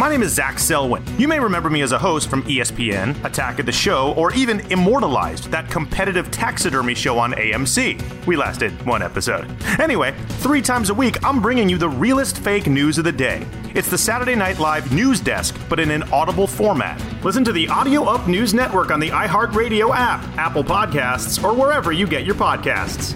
[0.00, 1.04] My name is Zach Selwyn.
[1.18, 4.60] You may remember me as a host from ESPN, Attack of the Show, or even
[4.72, 8.26] Immortalized, that competitive taxidermy show on AMC.
[8.26, 9.54] We lasted one episode.
[9.78, 13.46] Anyway, three times a week, I'm bringing you the realest fake news of the day.
[13.74, 16.98] It's the Saturday Night Live news desk, but in an audible format.
[17.22, 21.92] Listen to the Audio Up News Network on the iHeartRadio app, Apple Podcasts, or wherever
[21.92, 23.14] you get your podcasts.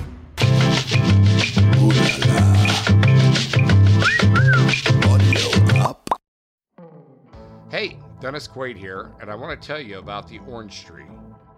[7.74, 11.08] Hey, Dennis Quaid here, and I want to tell you about the Orange Tree.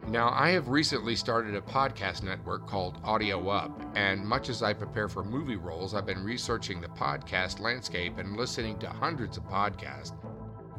[0.09, 4.73] Now, I have recently started a podcast network called Audio Up, and much as I
[4.73, 9.45] prepare for movie roles, I've been researching the podcast landscape and listening to hundreds of
[9.45, 10.15] podcasts.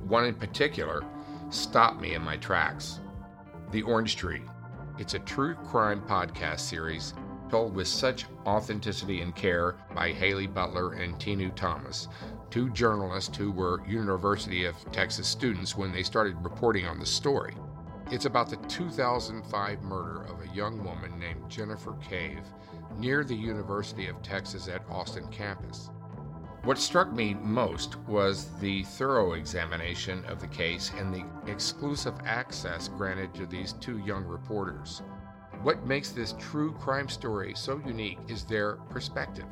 [0.07, 1.03] One in particular
[1.51, 2.99] stopped me in my tracks
[3.69, 4.41] The Orange Tree.
[4.97, 7.13] It's a true crime podcast series
[7.51, 12.07] told with such authenticity and care by Haley Butler and Tinu Thomas,
[12.49, 17.55] two journalists who were University of Texas students when they started reporting on the story.
[18.09, 22.43] It's about the 2005 murder of a young woman named Jennifer Cave
[22.97, 25.89] near the University of Texas at Austin campus.
[26.63, 32.87] What struck me most was the thorough examination of the case and the exclusive access
[32.87, 35.01] granted to these two young reporters.
[35.61, 39.47] What makes this true crime story so unique is their perspective.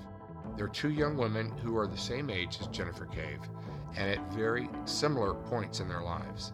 [0.58, 3.40] They're two young women who are the same age as Jennifer Cave
[3.98, 6.54] and at very similar points in their lives.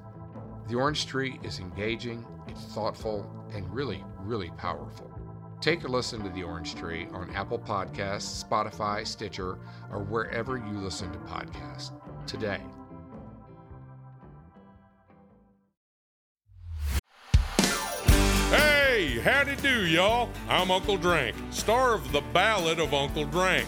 [0.67, 5.11] The Orange Tree is engaging, it's thoughtful, and really, really powerful.
[5.59, 9.59] Take a listen to The Orange Tree on Apple Podcasts, Spotify, Stitcher,
[9.91, 11.91] or wherever you listen to podcasts
[12.25, 12.61] today.
[18.49, 20.29] Hey, howdy do, y'all.
[20.49, 23.67] I'm Uncle Drank, star of The Ballad of Uncle Drank.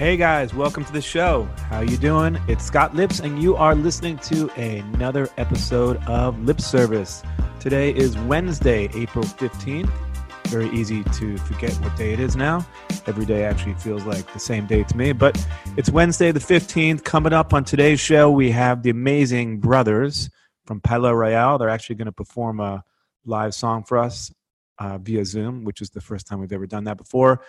[0.00, 1.46] Hey guys, welcome to the show.
[1.68, 2.40] How you doing?
[2.48, 7.22] It's Scott Lips and you are listening to another episode of Lip Service.
[7.58, 9.92] Today is Wednesday, April 15th.
[10.46, 12.66] Very easy to forget what day it is now.
[13.06, 15.36] Every day actually feels like the same day to me, but
[15.76, 17.04] it's Wednesday the 15th.
[17.04, 20.30] Coming up on today's show, we have the amazing brothers
[20.64, 21.58] from Palaye Royale.
[21.58, 22.82] They're actually going to perform a
[23.26, 24.32] live song for us
[24.78, 27.42] uh, via Zoom, which is the first time we've ever done that before.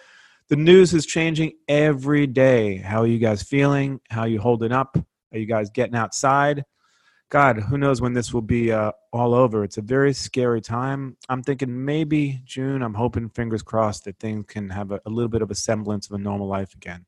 [0.52, 2.76] The news is changing every day.
[2.76, 4.02] How are you guys feeling?
[4.10, 4.98] How are you holding up?
[5.32, 6.66] Are you guys getting outside?
[7.30, 9.64] God, who knows when this will be uh, all over?
[9.64, 11.16] It's a very scary time.
[11.30, 12.82] I'm thinking maybe June.
[12.82, 16.08] I'm hoping, fingers crossed, that things can have a, a little bit of a semblance
[16.08, 17.06] of a normal life again.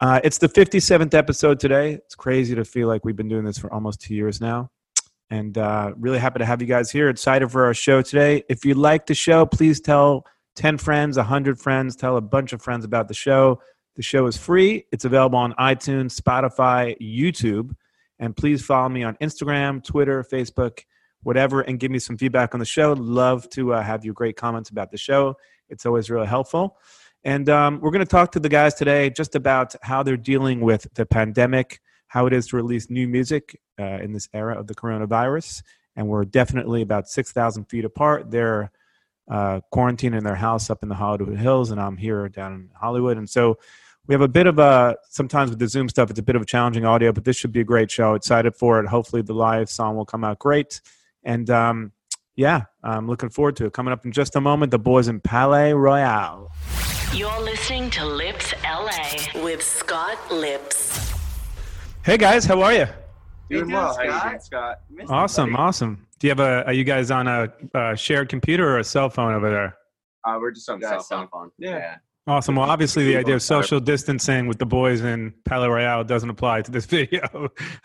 [0.00, 1.94] Uh, it's the 57th episode today.
[1.94, 4.70] It's crazy to feel like we've been doing this for almost two years now
[5.28, 7.08] and uh, really happy to have you guys here.
[7.08, 8.44] Excited for our show today.
[8.48, 10.24] If you like the show, please tell
[10.60, 13.62] 10 friends, 100 friends, tell a bunch of friends about the show.
[13.96, 17.70] The show is free, it's available on iTunes, Spotify, YouTube.
[18.18, 20.80] And please follow me on Instagram, Twitter, Facebook,
[21.22, 22.92] whatever, and give me some feedback on the show.
[22.92, 25.34] Love to uh, have your great comments about the show.
[25.70, 26.76] It's always really helpful.
[27.24, 30.60] And um, we're going to talk to the guys today just about how they're dealing
[30.60, 34.66] with the pandemic, how it is to release new music uh, in this era of
[34.66, 35.62] the coronavirus.
[35.96, 38.30] And we're definitely about 6,000 feet apart.
[38.30, 38.70] They're
[39.30, 42.70] uh, quarantined in their house up in the Hollywood Hills, and I'm here down in
[42.74, 43.16] Hollywood.
[43.16, 43.58] And so
[44.06, 46.42] we have a bit of a, sometimes with the Zoom stuff, it's a bit of
[46.42, 48.14] a challenging audio, but this should be a great show.
[48.14, 48.88] Excited for it.
[48.88, 50.80] Hopefully the live song will come out great.
[51.22, 51.92] And um,
[52.34, 53.72] yeah, I'm looking forward to it.
[53.72, 56.50] Coming up in just a moment, the boys in Palaye Royale.
[57.14, 61.12] You're listening to Lips LA with Scott Lips.
[62.02, 62.86] Hey guys, how are you?
[63.48, 63.94] Doing well.
[63.94, 64.80] How you doing, Scott?
[65.08, 66.06] Awesome, awesome.
[66.20, 66.66] Do you have a?
[66.66, 69.76] Are you guys on a, a shared computer or a cell phone over there?
[70.26, 71.28] Uh, we're just on Yeah, cell cell phone.
[71.28, 71.50] phone.
[71.58, 71.96] Yeah.
[72.26, 72.56] Awesome.
[72.56, 76.60] Well, obviously, the idea of social distancing with the boys in Palaye Royale doesn't apply
[76.60, 77.22] to this video.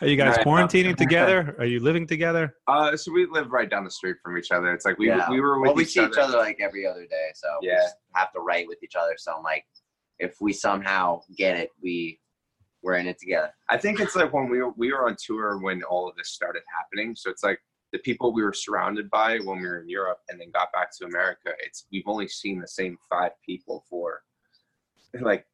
[0.01, 0.45] Are you guys Right.
[0.45, 1.55] quarantining together?
[1.59, 2.53] Are you living together?
[2.67, 4.73] Uh, so we live right down the street from each other.
[4.73, 5.29] It's like we yeah.
[5.29, 6.09] we were with well, we each see other.
[6.09, 7.77] each other like every other day, so we Yeah.
[7.77, 9.13] just have to write with each other.
[9.17, 9.63] So I'm like,
[10.19, 12.19] if we somehow get it, we
[12.83, 13.51] we're in it together.
[13.69, 16.31] I think it's like when we were we were on tour when all of this
[16.31, 17.15] started happening.
[17.15, 17.59] So it's like
[17.95, 20.89] the people we were surrounded by when we were in Europe and then got back
[20.97, 21.51] to America.
[21.59, 24.21] It's we've only seen the same five people for
[25.21, 25.45] like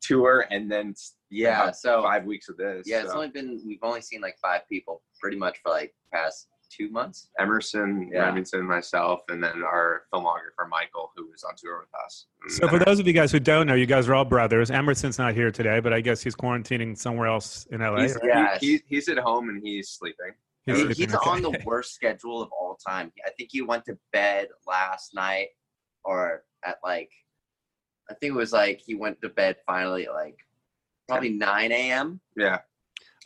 [0.00, 0.94] tour and then
[1.30, 1.72] Yeah.
[1.72, 2.84] So five weeks of this.
[2.86, 6.46] yeah, it's only been we've only seen like five people pretty much for like past
[6.70, 7.28] two months.
[7.40, 8.26] Emerson, Yeah.
[8.26, 12.26] Remington, myself, and then our filmographer Michael, who was on tour with us.
[12.48, 14.70] So, for those of you guys who don't know, you guys are all brothers.
[14.70, 18.02] Emerson's not here today, but I guess he's quarantining somewhere else in LA.
[18.02, 18.22] he's, right?
[18.24, 18.60] Yes.
[18.60, 20.32] he, he- he's at home and he's sleeping.
[20.66, 23.12] He's He- sleeping, he's on the worst schedule of all time.
[23.26, 25.48] I think he went to bed last night
[26.04, 27.10] or at like
[28.10, 30.36] I think it was like he went to bed finally at like
[31.08, 32.20] probably nine AM.
[32.36, 32.58] Yeah,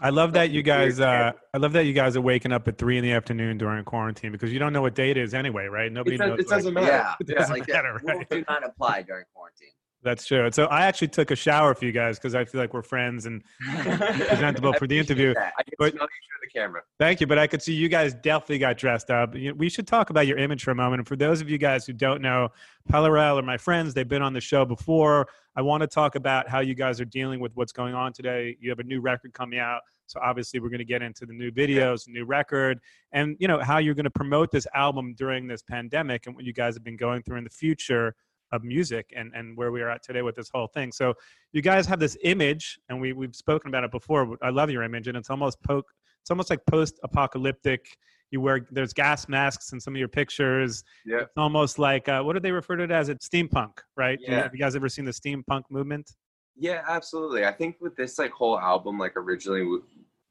[0.01, 1.01] I love that you guys.
[1.01, 3.85] Uh, I love that you guys are waking up at three in the afternoon during
[3.85, 5.91] quarantine because you don't know what day it is anyway, right?
[5.93, 6.39] Nobody it, does, knows.
[6.41, 6.97] it doesn't like- matter.
[6.97, 7.15] Yeah.
[7.21, 8.31] It doesn't Like matter, that rule right?
[8.31, 9.69] do not apply during quarantine.
[10.07, 10.49] That's true.
[10.53, 13.27] So I actually took a shower for you guys because I feel like we're friends
[13.27, 15.35] and presentable for the interview.
[15.35, 15.53] That.
[15.59, 16.83] I can But- smell you through the camera.
[17.01, 19.35] Thank you, but I could see you guys definitely got dressed up.
[19.35, 21.01] We should talk about your image for a moment.
[21.01, 22.51] And for those of you guys who don't know,
[22.89, 23.95] Palaye Royale are my friends.
[23.95, 25.27] They've been on the show before.
[25.57, 28.57] I want to talk about how you guys are dealing with what's going on today.
[28.61, 29.81] You have a new record coming out.
[30.07, 32.79] So obviously we're going to get into the new videos, new record,
[33.11, 36.45] and you know how you're going to promote this album during this pandemic and what
[36.45, 38.15] you guys have been going through in the future
[38.53, 40.93] of music and, and where we are at today with this whole thing.
[40.93, 41.15] So
[41.53, 44.37] you guys have this image, and we we've spoken about it before.
[44.43, 45.87] I love your image, and it's almost poke
[46.27, 47.87] it's almost like post-apocalyptic.
[48.33, 50.83] You wear there's gas masks in some of your pictures.
[51.05, 51.21] Yeah.
[51.21, 53.09] It's almost like uh, what do they refer to it as?
[53.09, 54.19] It's steampunk, right?
[54.21, 54.43] Yeah.
[54.43, 56.11] Have you guys ever seen the steampunk movement?
[56.57, 57.45] Yeah, absolutely.
[57.45, 59.79] I think with this like whole album, like originally we,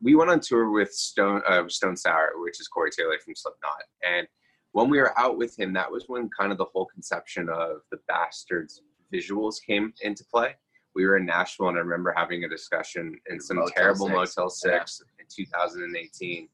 [0.02, 3.84] we went on tour with Stone uh, Stone Sour, which is Corey Taylor from Slipknot,
[4.04, 4.28] and
[4.74, 7.78] when we were out with him, that was when kind of the whole conception of
[7.92, 8.82] the Bastards
[9.14, 10.56] visuals came into play.
[10.96, 14.38] We were in Nashville, and I remember having a discussion in some Motel terrible Six.
[14.38, 16.48] Motel Six in 2018,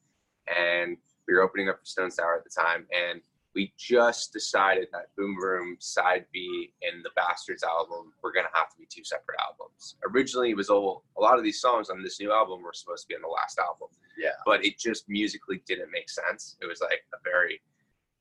[0.56, 3.22] and we were opening up for Stone Sour at the time, and
[3.54, 8.70] we just decided that Boom Boom Side B and the Bastards album were gonna have
[8.72, 9.98] to be two separate albums.
[10.10, 13.04] Originally, it was all a lot of these songs on this new album were supposed
[13.04, 14.32] to be on the last album, Yeah.
[14.46, 16.58] but it just musically didn't make sense.
[16.62, 17.62] It was like a very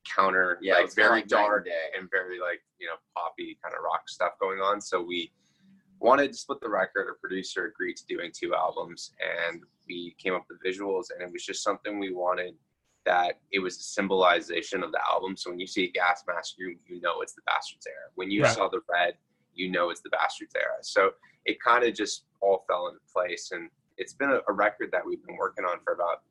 [0.05, 1.71] counter, Yeah, like it's very like dark day.
[1.97, 4.81] and very like you know poppy kind of rock stuff going on.
[4.81, 5.31] So we
[5.99, 7.07] wanted to split the record.
[7.07, 9.11] Our producer agreed to doing two albums,
[9.49, 12.55] and we came up with visuals, and it was just something we wanted
[13.05, 15.35] that it was a symbolization of the album.
[15.35, 18.09] So when you see a gas mask, you you know it's the Bastards era.
[18.15, 18.53] When you Right.
[18.55, 19.15] saw the red,
[19.53, 20.77] you know it's the Bastards era.
[20.81, 21.11] So
[21.45, 25.05] it kind of just all fell into place, and it's been a, a record that
[25.05, 26.21] we've been working on for about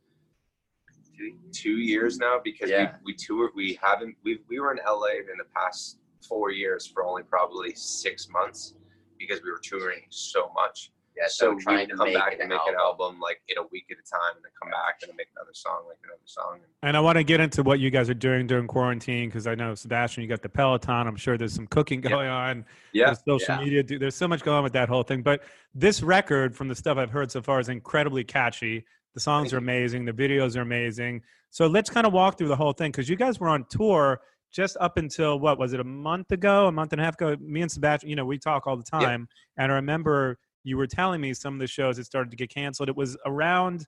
[1.21, 2.97] two, two years now because Yeah.
[3.05, 3.51] we we toured.
[3.55, 7.73] We haven't we we were in LA in the past four years for only probably
[7.75, 8.75] six months
[9.19, 10.93] because we were touring so much.
[11.17, 12.75] Yeah, so so, we trying to come back and make album.
[12.75, 15.27] an album like in a week at a time, and then come back and make
[15.37, 16.61] another song, like another song.
[16.83, 19.55] And I want to get into what you guys are doing during quarantine because I
[19.55, 21.07] know Sebastian, you got the Peloton.
[21.09, 22.11] I'm sure there's some cooking Yeah.
[22.11, 22.65] going on.
[22.93, 23.65] Yeah, There's social yeah.
[23.65, 23.99] media.
[23.99, 25.21] There's so much going on with that whole thing.
[25.23, 25.43] But
[25.75, 28.87] this record, from the stuff I've heard so far, is incredibly catchy.
[29.15, 30.05] The songs are amazing.
[30.05, 31.23] The videos are amazing.
[31.51, 34.21] So let's kind of walk through the whole thing because you guys were on tour
[34.53, 37.37] just up until what was it a month ago, a month and a half ago?
[37.41, 40.87] Me and Sebastian, you know, we talk all the time, and I remember you were
[40.87, 42.89] telling me some of the shows that started to get canceled.
[42.89, 43.87] It was around,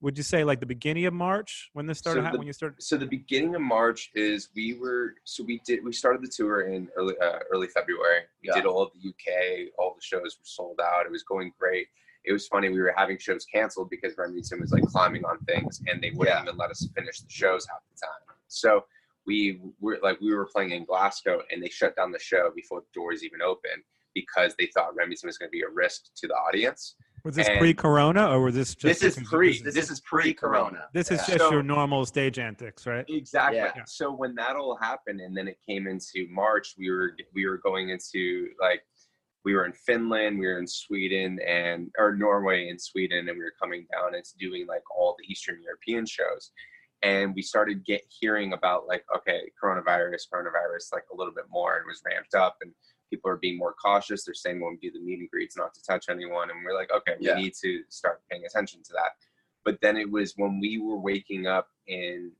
[0.00, 2.24] would you say, like the beginning of March when this started?
[2.24, 2.82] So the- when you started?
[2.82, 6.62] so the beginning of March is we were so we did we started the tour
[6.62, 8.22] in early uh, early February.
[8.42, 8.54] We Yeah.
[8.54, 9.70] did all of the UK.
[9.78, 11.06] All the shows were sold out.
[11.06, 11.88] It was going great.
[12.24, 12.68] It was funny.
[12.70, 16.36] We were having shows canceled because Remington was like climbing on things, and they wouldn't
[16.36, 16.42] Yeah.
[16.42, 18.36] even let us finish the shows half the time.
[18.48, 18.84] So
[19.26, 22.80] we were like we were playing in Glasgow, and they shut down the show before
[22.80, 23.82] the doors even opened
[24.14, 26.94] because they thought Remington was going to be a risk to the audience.
[27.24, 29.00] Was this and- pre-Corona or was this just?
[29.00, 29.52] This is pre.
[29.62, 30.88] This, This is is pre-corona.
[30.92, 31.26] This is Yeah.
[31.34, 33.04] just So- your normal stage antics, right?
[33.08, 33.58] Exactly.
[33.58, 33.84] Yeah.
[33.86, 37.58] So when that all happened, and then it came into March, we were we were
[37.58, 38.82] going into like
[39.44, 43.44] we were in Finland, we were in Sweden, and or Norway and Sweden, and we
[43.44, 46.50] were coming down and doing like all the Eastern European shows,
[47.02, 51.76] and we started get hearing about like okay, coronavirus, coronavirus, like a little bit more,
[51.76, 52.72] and was ramped up, and
[53.10, 54.24] people are being more cautious.
[54.24, 56.74] They're saying when we do the meet and greets, not to touch anyone, and we're
[56.74, 57.34] like, okay, we Yeah.
[57.34, 59.12] need to start paying attention to that.
[59.64, 62.32] But then it was when we were waking up in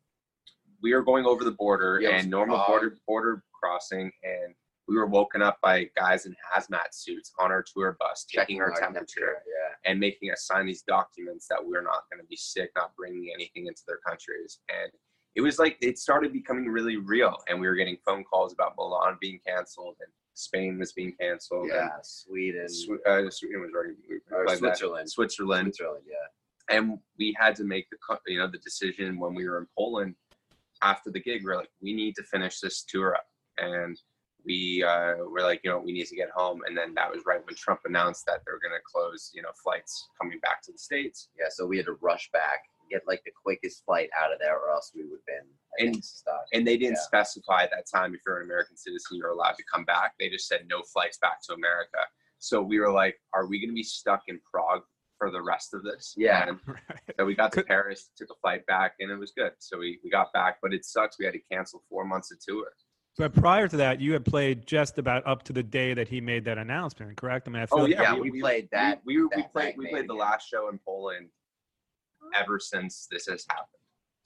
[0.83, 4.55] we were going over the border and normal border border crossing and
[4.87, 8.73] we were woken up by guys in hazmat suits on our tour bus, checking our
[8.73, 9.91] Our temperature Yeah.
[9.91, 13.31] and making us sign these documents that we're not going to be sick, not bringing
[13.35, 14.61] anything into their countries.
[14.69, 14.91] And
[15.35, 18.75] it was like it started becoming really real, and we were getting phone calls about
[18.77, 21.69] Milan being canceled and Spain was being canceled.
[21.69, 21.91] Yeah.
[22.03, 22.69] Sweden.
[22.69, 24.47] Swe- uh, Sweden was already we Or.
[24.57, 25.11] Switzerland.
[25.11, 26.05] Switzerland, Switzerland.
[26.09, 26.77] Yeah.
[26.77, 30.15] and we had to make the you know the decision when we were in Poland
[30.83, 31.45] after the gig.
[31.45, 33.27] We're like, we need to finish this tour up,
[33.59, 33.99] and
[34.45, 36.61] we uh, were like, you know, we need to get home.
[36.67, 39.51] And then that was right when Trump announced that they're going to close, you know,
[39.63, 41.29] flights coming back to the states.
[41.39, 41.47] Yeah.
[41.51, 42.61] So we had to rush back,
[42.91, 45.47] get like the quickest flight out of there, or else we would have been
[45.81, 46.45] I And- stuck.
[46.53, 47.07] And they didn't Yeah.
[47.07, 50.15] specify at that time if you're an American citizen, you're allowed to come back.
[50.19, 51.99] They just said no flights back to America.
[52.39, 54.83] So we were like, are we going to be stuck in Prague
[55.17, 56.13] for the rest of this?
[56.17, 56.47] Yeah.
[56.49, 56.79] And Right.
[57.19, 59.53] So we got to Paris, took a flight back, and it was good.
[59.59, 61.19] So we, we got back, but it sucks.
[61.19, 62.73] We had to cancel four months of tour.
[63.17, 66.21] But prior to that, you had played just about up to the day that he
[66.21, 67.47] made that announcement, correct?
[67.47, 69.77] I mean, I feel Oh like- yeah, Yeah, we played that- We, we, we played
[69.77, 71.29] we played the last show in Poland
[72.35, 73.69] ever since this has happened.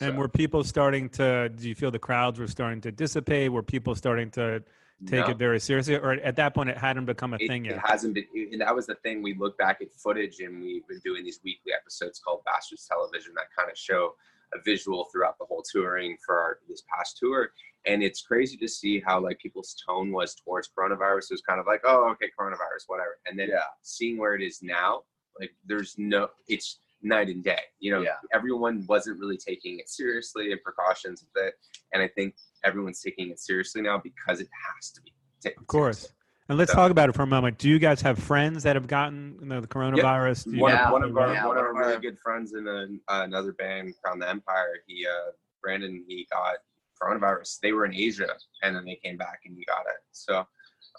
[0.00, 1.48] And So, were people starting to?
[1.50, 3.52] Do you feel the crowds were starting to dissipate?
[3.52, 4.62] Were people starting to
[5.06, 7.64] take no, it very seriously, or at that point it hadn't become a it, thing
[7.64, 7.74] yet?
[7.74, 8.24] it hasn't been.
[8.52, 9.22] And that was the thing.
[9.22, 13.34] We look back at footage, and we've been doing these weekly episodes called Bastards Television
[13.34, 14.14] that kind of show
[14.54, 17.50] a visual throughout the whole touring for our, this past tour.
[17.86, 21.30] And it's crazy to see how like people's tone was towards coronavirus.
[21.30, 23.18] It was kind of like, oh, okay, coronavirus, whatever.
[23.26, 23.62] And then Yeah.
[23.82, 25.02] seeing where it is now,
[25.38, 27.60] like there's no, it's night and day.
[27.78, 28.16] You know, Yeah.
[28.32, 31.54] everyone wasn't really taking it seriously and precautions with it.
[31.92, 35.60] And I think everyone's taking it seriously now because it has to be taken.
[35.62, 35.98] Of course.
[35.98, 36.14] seriously.
[36.48, 37.58] And let's So- talk about it for a moment.
[37.58, 40.44] Do you guys have friends that have gotten you know, the coronavirus?
[40.44, 42.18] Do you One, know- of, one of our Yeah, one one of our really good
[42.18, 42.86] friends in a,
[43.24, 44.78] another band around the Empire.
[44.86, 46.56] He uh, Brandon he got
[47.00, 47.60] coronavirus.
[47.60, 50.00] They were in Asia and then they came back and he got it.
[50.12, 50.46] So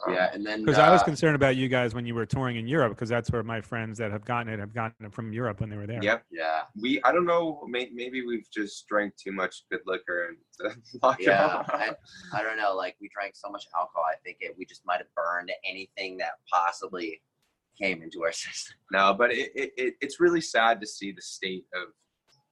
[0.07, 2.55] yeah, and then Because I was uh, concerned about you guys when you were touring
[2.55, 5.33] in Europe, because that's where my friends that have gotten it have gotten it from
[5.33, 5.99] Europe when they were there.
[6.01, 7.61] yeah, yeah, we I don't know.
[7.67, 10.37] May, maybe we've just drank too much good liquor and
[11.19, 11.63] yeah.
[11.67, 11.91] I,
[12.33, 12.75] I don't know.
[12.75, 16.17] Like we drank so much alcohol, I think it, we just might have burned anything
[16.17, 17.21] that possibly
[17.79, 18.75] came into our system.
[18.91, 21.89] No, but it, it, it it's really sad to see the state of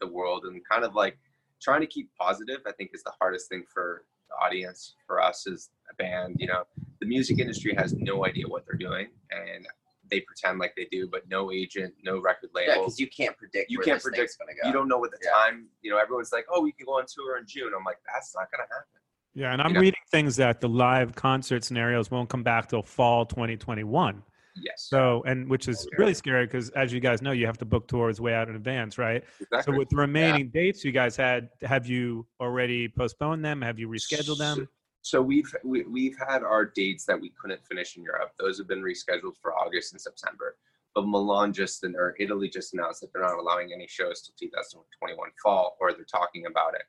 [0.02, 1.18] the world and kind of like
[1.62, 2.60] trying to keep positive.
[2.68, 4.04] I think is the hardest thing for
[4.36, 6.36] audience for us as a band.
[6.40, 6.64] You know,
[7.00, 9.68] the music industry has no idea what they're doing, and
[10.10, 12.84] they pretend like they do, but no agent, no record Yeah, label.
[12.86, 13.70] because you can't predict.
[13.70, 14.68] You where can't this thing's predict- Gonna go.
[14.68, 15.32] you don't know what the Yeah.
[15.32, 15.68] time.
[15.82, 18.34] You know, everyone's like, "Oh, we can go on tour in June." I'm like, "That's
[18.36, 19.02] not gonna happen."
[19.34, 22.70] Yeah, and I'm You know- reading things that the live concert scenarios won't come back
[22.70, 24.24] till fall 2021.
[24.62, 24.88] Yes.
[24.90, 27.88] So, and which is really scary because, as you guys know, you have to book
[27.88, 29.24] tours way out in advance, right?
[29.40, 29.74] exactly.
[29.74, 33.62] So, with the remaining dates you guys had, have you already postponed them?
[33.62, 34.58] Have you rescheduled them?
[34.58, 34.68] So,
[35.02, 38.32] so we've we, we've had our dates that we couldn't finish in Europe.
[38.40, 40.58] Those have been rescheduled for August and September.
[40.96, 45.30] But Milan just or Italy just announced that they're not allowing any shows till 2021
[45.44, 46.84] fall, or they're talking about it.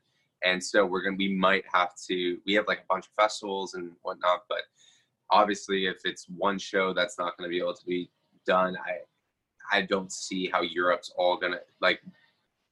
[0.44, 3.74] And so we're gonna we might have to we have like a bunch of festivals
[3.74, 4.62] and whatnot, but
[5.30, 8.10] obviously if it's one show that's not gonna be able to be
[8.46, 8.98] done, I
[9.76, 12.00] I don't see how Europe's all gonna like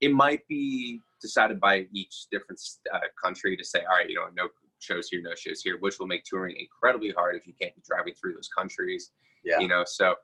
[0.01, 2.61] it might be decided by each different
[2.93, 4.49] uh, country to say, all right, you know, no
[4.79, 7.83] shows here, no shows here, which will make touring incredibly hard if you can't be
[7.87, 9.13] driving through those countries.
[9.45, 9.59] Yeah.
[9.59, 10.15] You know, so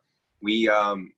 [0.43, 1.13] we um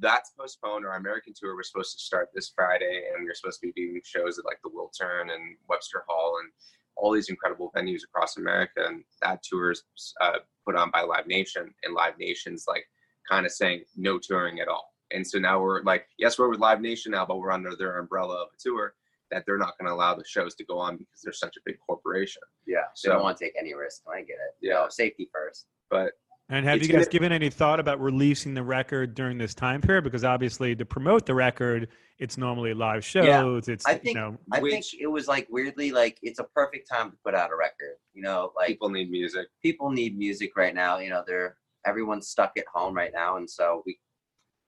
[0.00, 0.86] that's postponed.
[0.86, 3.72] Our American tour was supposed to start this Friday, and we are supposed to be
[3.72, 6.50] doing shows at like the Wiltern and Webster Hall and
[6.98, 8.84] all these incredible venues across America.
[8.86, 9.82] And that tour is
[10.20, 12.84] uh, put on by Live Nation, and Live Nation's like
[13.28, 14.92] kind of saying no touring at all.
[15.10, 17.98] And so now we're like, yes, we're with Live Nation now, but we're under their
[17.98, 18.94] umbrella of a tour
[19.30, 21.60] that they're not going to allow the shows to go on because they're such a
[21.64, 22.42] big corporation.
[22.66, 24.02] Yeah, So- they don't want to take any risk.
[24.12, 24.56] I get it.
[24.60, 24.74] You Yeah.
[24.80, 25.66] know, safety first.
[25.90, 26.12] But
[26.50, 29.54] And have It's you guys gonna- given any thought about releasing the record during this
[29.54, 30.04] time period?
[30.04, 31.88] Because obviously, to promote the record,
[32.18, 33.68] it's normally live shows.
[33.68, 36.44] It's I you think- know, I Which- think it was like weirdly like it's a
[36.44, 37.96] perfect time to put out a record.
[38.14, 39.46] You know, like people need music.
[39.62, 40.98] people need music right now.
[40.98, 44.00] You know, they're everyone's stuck at home right now, and so we,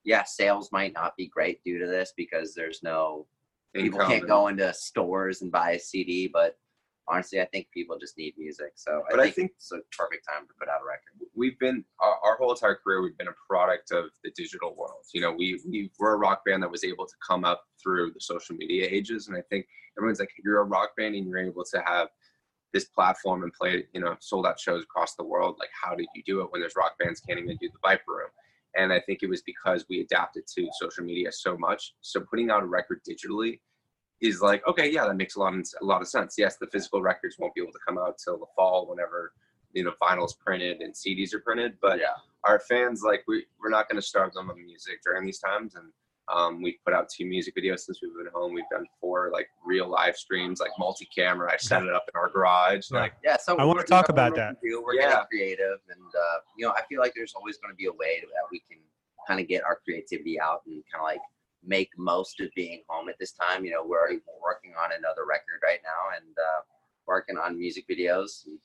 [0.04, 3.26] yeah, sales might not be great due to this because there's no
[3.74, 6.28] people income can't go into stores and buy a CD.
[6.28, 6.56] But
[7.08, 8.72] honestly, I think people just need music.
[8.76, 11.26] So But I I think, think- it's a perfect time to put out a record.
[11.34, 15.04] we've been our, our whole entire career we've been a product of the digital world
[15.14, 18.12] you know we, we we're a rock band that was able to come up through
[18.12, 19.66] the social media ages and i think
[19.96, 22.08] everyone's like you're a rock band and you're able to have
[22.72, 26.06] this platform and play you know sold out shows across the world like how did
[26.14, 28.30] you do it when there's rock bands can't even do the viper room
[28.76, 32.50] and i think it was because we adapted to social media so much so putting
[32.50, 33.60] out a record digitally
[34.20, 36.66] is like okay yeah that makes a lot of a lot of sense yes the
[36.66, 39.32] physical records won't be able to come out till the fall whenever
[39.72, 42.06] you know vinyls printed and CDs are printed, but yeah.
[42.44, 45.74] our fans like we we're not going to starve them of music during these times
[45.76, 45.86] and
[46.28, 49.48] um, we've put out two music videos since we've been home we've done four like
[49.64, 53.00] real live streams like multi-camera i set it up in our garage Yeah.
[53.00, 54.56] like Yeah, so I wanna talk about that.
[54.62, 55.10] do- We're Yeah.
[55.10, 57.92] getting creative, and uh, you know, I feel like there's always going to be a
[57.92, 58.78] way that we can
[59.28, 61.20] kind of get our creativity out and kind of like
[61.64, 63.64] make most of being home at this time.
[63.64, 66.60] You know, we're already working on another record right now, and uh,
[67.06, 68.58] working on music videos and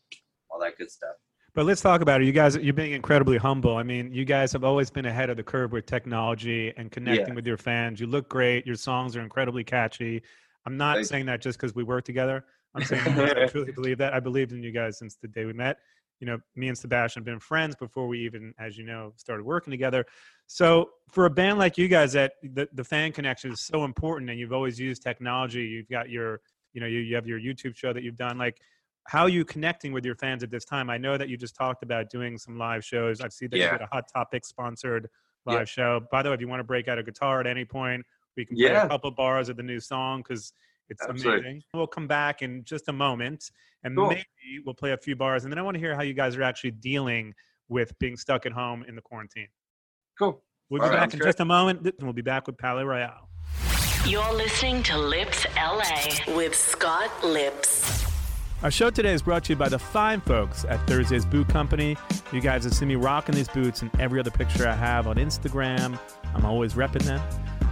[0.50, 1.16] all that good stuff.
[1.54, 2.26] But let's talk about it.
[2.26, 3.78] You guys, you're being incredibly humble.
[3.78, 7.30] I mean, you guys have always been ahead of the curve with technology and connecting
[7.30, 7.34] Yeah.
[7.34, 8.00] with your fans.
[8.02, 8.66] You look great.
[8.66, 10.22] Your songs are incredibly catchy.
[10.66, 12.44] I'm not saying that just because we work together.
[12.74, 14.14] I'm saying I truly believe that.
[14.14, 15.78] I believed in you guys since the day we met.
[16.20, 19.44] You know, me and Sebastian have been friends before we even, as you know, started
[19.44, 20.06] working together.
[20.48, 24.30] So for a band like you guys, that the, the fan connection is so important,
[24.30, 25.64] and you've always used technology.
[25.64, 26.42] You've got your,
[26.74, 28.38] you know, you, you have your YouTube show that you've done.
[28.38, 28.60] Like,
[29.08, 30.90] how are you connecting with your fans at this time?
[30.90, 33.22] I know that you just talked about doing some live shows.
[33.22, 35.10] I've seen that you did a Hot Topic sponsored
[35.46, 35.54] Yeah.
[35.54, 36.02] live show.
[36.12, 38.04] By the way, if you want to break out a guitar at any point,
[38.36, 40.54] we can play a couple bars of the new song because
[40.90, 41.40] it's Absolutely.
[41.40, 41.62] amazing.
[41.74, 43.50] We'll come back in just a moment
[43.84, 44.10] and Cool.
[44.10, 44.26] maybe
[44.66, 45.44] we'll play a few bars.
[45.44, 47.34] And then I want to hear how you guys are actually dealing
[47.70, 49.48] with being stuck at home in the quarantine.
[50.20, 51.28] cool We'll be All right, back in great.
[51.30, 51.82] just a moment.
[51.82, 53.30] and We'll be back with Palaye Royale.
[54.08, 58.04] You're listening to Lips LA with Scott Lips.
[58.64, 61.96] Our show today is brought to you by the fine folks at Thursday's Boot Company.
[62.32, 65.18] You guys have seen me rocking these boots in every other picture I have on
[65.18, 66.00] Instagram.
[66.34, 67.22] I'm always repping them.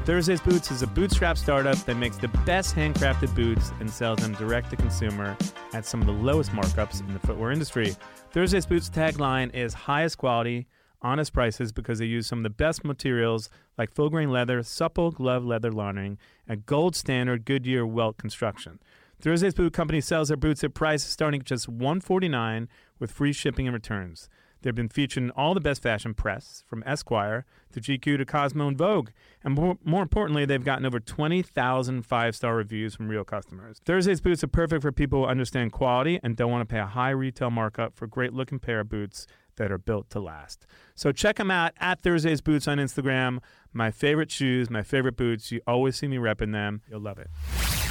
[0.05, 4.33] Thursday's Boots is a bootstrap startup that makes the best handcrafted boots and sells them
[4.33, 5.38] direct to consumer
[5.72, 7.95] at some of the lowest markups in the footwear industry.
[8.31, 10.67] Thursday's Boots tagline is highest quality,
[11.01, 15.10] honest prices because they use some of the best materials like full grain leather, supple
[15.10, 16.17] glove leather lining,
[16.50, 18.81] and gold standard Goodyear welt construction.
[19.22, 22.67] Thursday's Boot Company sells their boots at prices starting at just 149
[23.00, 24.27] with free shipping and returns.
[24.63, 28.67] They've been featured in all the best fashion press, from Esquire to GQ to Cosmo
[28.67, 29.10] and Vogue.
[29.43, 33.79] And more, more importantly, they've gotten over 20,000 five star reviews from real customers.
[33.86, 36.86] Thursday's boots are perfect for people who understand quality and don't want to pay a
[36.86, 40.65] high retail markup for a great looking pair of boots that are built to last.
[40.95, 43.39] So check them out at Thursday's Boots on Instagram.
[43.71, 45.52] My favorite shoes, my favorite boots.
[45.52, 46.82] You always see me repping them.
[46.89, 47.28] You'll love it.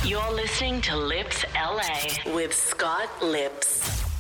[0.04, 4.11] You're listening to Lips LA with Scott Lips.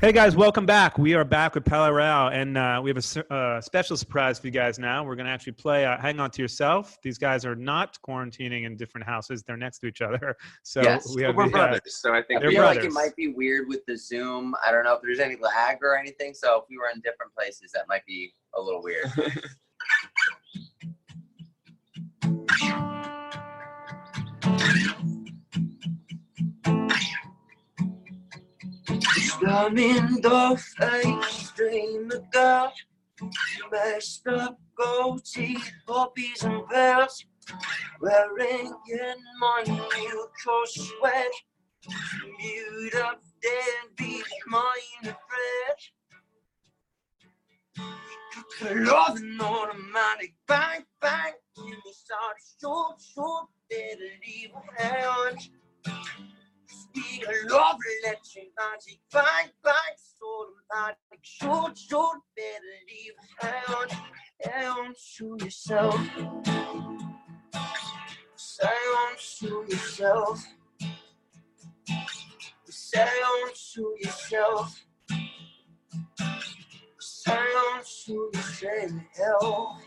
[0.00, 0.96] Hey guys, welcome back.
[0.96, 4.46] We are back with Palaye Royale, and uh, we have a uh, special surprise for
[4.46, 5.02] you guys now.
[5.02, 6.96] We're going to actually play uh, Hang On to Yourself.
[7.02, 10.36] These guys are not quarantining in different houses, they're next to each other.
[10.62, 11.16] So Yes.
[11.16, 13.16] we have we're the, uh, brothers so i I think They're feel like it might
[13.16, 14.54] be weird with the Zoom.
[14.64, 16.32] I don't know if there's any lag or anything.
[16.32, 19.10] So if we were in different places, that might be a little weird.
[29.48, 32.70] I'm in the face, dream of God.
[33.72, 35.56] Messed up goatee,
[35.86, 37.24] poppies and pears.
[38.00, 41.32] Wearing in my new cross sweat.
[42.38, 45.92] Mute up deadbeat, mine afresh.
[48.74, 51.32] Love an automatic bang bang.
[51.56, 55.32] Give me start short short, better leave a
[58.04, 59.50] electric magic, bang,
[60.18, 63.12] sort of magic, short, short, better leave
[64.40, 66.00] hang on to yourself.
[68.36, 70.46] Say on to yourself.
[72.68, 74.84] Say on to yourself.
[77.00, 79.82] Say on to yourself.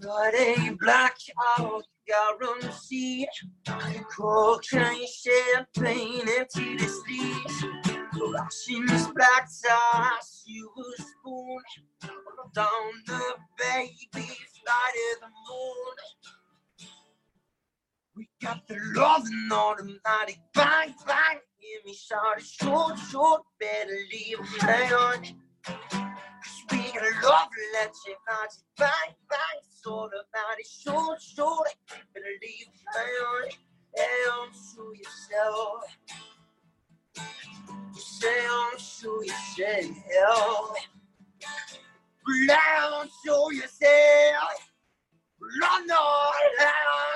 [0.00, 3.26] But a blackout guarantee.
[4.16, 7.64] Cocaine, champagne, empty the sleeves.
[8.32, 11.58] Russians, black ties, silver spoon.
[12.54, 13.20] Down the
[13.58, 15.96] baby, fly to the moon.
[18.16, 21.38] We got the love and automatic bang, bang.
[21.60, 25.22] Give me shot a short, short, better leave hang on.
[26.70, 29.73] We got love, let's magic, bang, bang.
[29.84, 30.24] Sort of
[30.58, 31.68] it, short, short,
[32.14, 33.48] hang on.
[33.94, 35.84] Hang to yourself.
[37.94, 40.76] Say on to yourself.
[42.48, 44.70] Down to yourself.
[45.60, 47.13] Run on down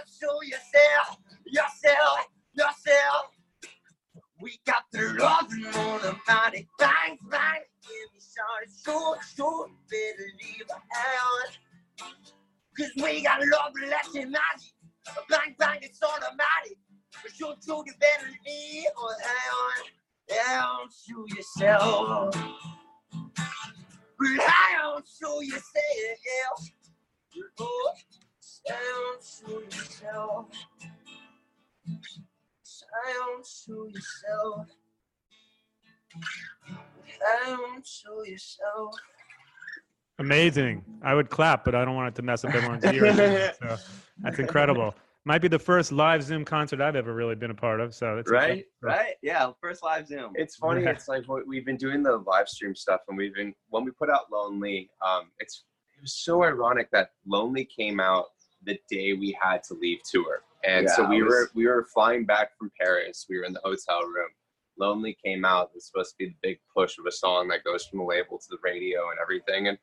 [40.48, 40.84] Amazing.
[41.02, 43.56] I would clap, but I don't want it to mess up everyone's ears.
[43.60, 43.76] so
[44.20, 44.94] that's incredible.
[45.24, 47.94] Might be the first live Zoom concert I've ever really been a part of.
[47.94, 49.14] So it's Right, Right?
[49.22, 50.32] Yeah, first live Zoom.
[50.36, 50.84] It's funny.
[50.84, 50.90] Yeah.
[50.90, 53.90] It's like what we've been doing the live stream stuff, and we've been when we
[53.90, 54.88] put out Lonely.
[55.06, 55.64] Um, it's
[55.98, 58.26] it was so ironic that Lonely came out
[58.64, 62.24] the day we had to leave tour, and so we it were we were flying
[62.24, 63.26] back from Paris.
[63.28, 64.30] We were in the hotel room.
[64.78, 65.72] Lonely came out.
[65.74, 68.38] It's supposed to be the big push of a song that goes from the label
[68.38, 69.76] to the radio and everything, and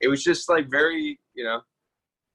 [0.00, 1.60] it was just like very you know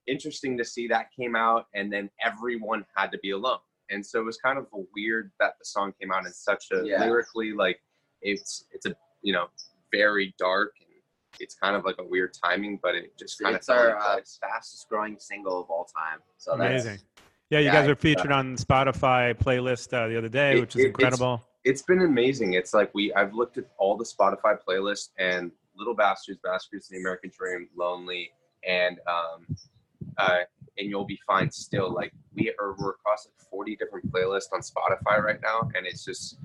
[0.08, 3.60] interesting to see that came out, and then everyone had to be alone.
[3.90, 6.86] And so it was kind of weird that the song came out in such a
[6.86, 7.04] Yeah.
[7.06, 7.80] lyrically like
[8.22, 9.48] it's it's a you know
[9.92, 10.88] very dark and
[11.40, 13.98] it's kind of like a weird timing, but it just kind it's of fell our
[13.98, 16.20] uh, fastest growing single of all time.
[16.38, 17.00] So that's amazing.
[17.50, 20.62] Yeah, you Yeah, guys I- were featured on Spotify playlist uh, the other day, It-
[20.62, 21.46] which is it- it's- incredible.
[21.64, 22.54] It's been amazing.
[22.54, 26.98] It's like we I've looked at all the Spotify playlists and Little Bastards, Bastards, in
[26.98, 28.30] The American Dream, Lonely,
[28.68, 29.48] and um,
[30.20, 30.40] uh,
[30.78, 31.92] and you'll be fine still.
[31.92, 36.06] Like we are we're across like 40 different playlists on Spotify right now, and it's
[36.06, 36.38] just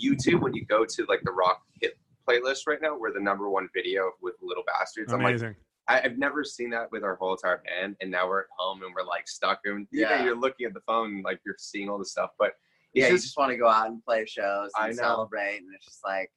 [0.00, 0.40] YouTube.
[0.40, 1.98] When you go to like the rock hit
[2.28, 5.12] playlist right now, we're the number one video with Little Bastards.
[5.12, 5.56] I'm like, Amazing.
[5.88, 8.82] I, I've never seen that with our whole entire band, and now we're at home
[8.84, 9.58] and we're like stuck.
[9.64, 10.24] And you know, Yeah.
[10.24, 12.52] you're looking at the phone, like you're seeing all the stuff, but
[12.94, 15.02] it's yeah, you just- just want to go out and play shows I and know.
[15.02, 16.30] celebrate, and it's just like,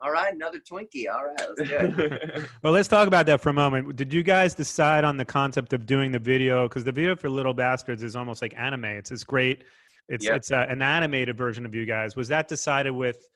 [0.00, 1.06] all right, another Twinkie.
[1.12, 2.44] All right, let's do it.
[2.62, 3.96] Well, let's talk about that for a moment.
[3.96, 6.68] Did you guys decide on the concept of doing the video?
[6.68, 8.84] Because the video for Little Bastards is almost like anime.
[8.84, 9.64] It's this great.
[10.08, 10.34] It's Yeah.
[10.36, 12.16] it's uh, an animated version of you guys.
[12.16, 13.28] Was that decided with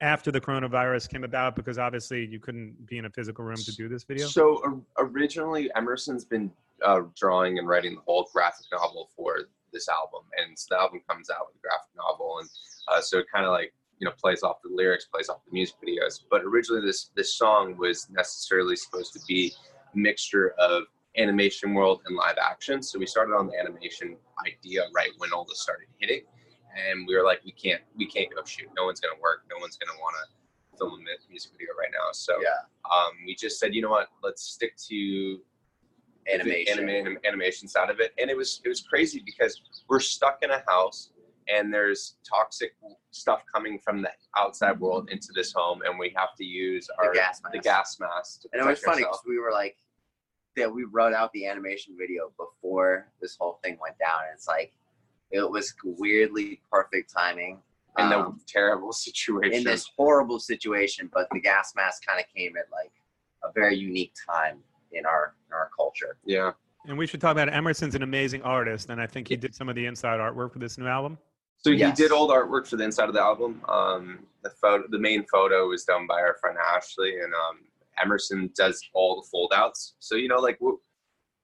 [0.00, 1.54] after the coronavirus came about?
[1.56, 4.26] Because obviously you couldn't be in a physical room to do this video.
[4.26, 6.50] So or- originally, Emerson's been
[6.82, 11.00] uh, drawing and writing the whole graphic novel for this album, and so the album
[11.08, 12.48] comes out with a graphic novel, and
[12.88, 15.52] uh, so it kind of like you know plays off the lyrics, plays off the
[15.52, 16.20] music videos.
[16.30, 19.52] But originally, this this song was necessarily supposed to be
[19.94, 20.84] a mixture of
[21.16, 22.82] animation world and live action.
[22.82, 26.22] So we started on the animation idea right when all this started hitting,
[26.76, 28.68] and we were like, we can't we can't go shoot.
[28.76, 29.44] No one's gonna work.
[29.50, 32.12] No one's gonna want to film a music video right now.
[32.12, 32.48] So yeah,
[32.84, 35.40] um, we just said, you know what, let's stick to
[36.32, 36.88] animation.
[36.88, 38.12] anima- animation side of it.
[38.18, 41.10] And it was it was crazy because we're stuck in a house
[41.52, 42.72] and there's toxic
[43.10, 47.12] stuff coming from the outside world into this home, and we have to use our
[47.12, 47.64] gas the mask.
[47.64, 48.42] gas mask.
[48.42, 49.76] To And it was funny because we were like,
[50.56, 54.20] that we wrote out the animation video before this whole thing went down.
[54.26, 54.72] And it's like,
[55.30, 57.58] it was weirdly perfect timing.
[57.98, 59.52] in the um, terrible situation.
[59.52, 62.92] in this horrible situation, but the gas mask kind of came at like
[63.44, 64.58] a very unique time
[64.92, 66.16] in our in our culture.
[66.24, 66.52] yeah,
[66.86, 69.68] And we should talk about Emerson's an amazing artist, and I think he did some
[69.68, 71.18] of the inside artwork for this new album.
[71.66, 71.98] So Yes.
[71.98, 73.60] he did all the artwork for the inside of the album.
[73.68, 77.58] Um, the photo, the main photo, was done by our friend Ashley, and um,
[78.00, 79.96] Emerson does all the fold outs.
[79.98, 80.60] So you know, like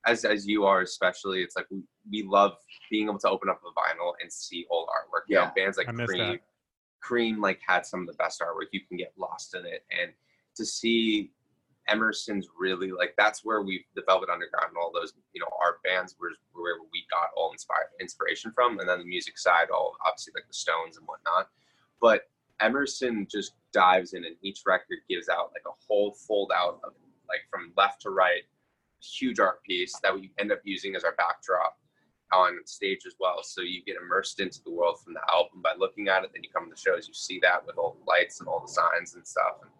[0.06, 2.52] as as you are, especially, it's like we, we love
[2.88, 5.22] being able to open up a vinyl and see all the artwork.
[5.26, 6.40] You know, Yeah, bands like Cream, that.
[7.00, 8.66] Cream, like had some of the best artwork.
[8.70, 10.12] You can get lost in it, and
[10.54, 11.32] to see
[11.88, 15.78] Emerson's really like that's where we the Velvet Underground and all those you know our
[15.84, 19.96] bands were where we got all inspired inspiration from, and then the music side, all
[20.06, 21.48] obviously like the Stones and whatnot.
[22.00, 22.22] But
[22.60, 26.92] Emerson just dives in, and each record gives out like a whole fold out of
[27.28, 28.42] like from left to right,
[29.00, 31.78] huge art piece that we end up using as our backdrop
[32.32, 33.42] on stage as well.
[33.42, 36.30] So you get immersed into the world from the album by looking at it.
[36.32, 38.60] Then you come to the shows, you see that with all the lights and all
[38.60, 39.58] the signs and stuff.
[39.62, 39.70] And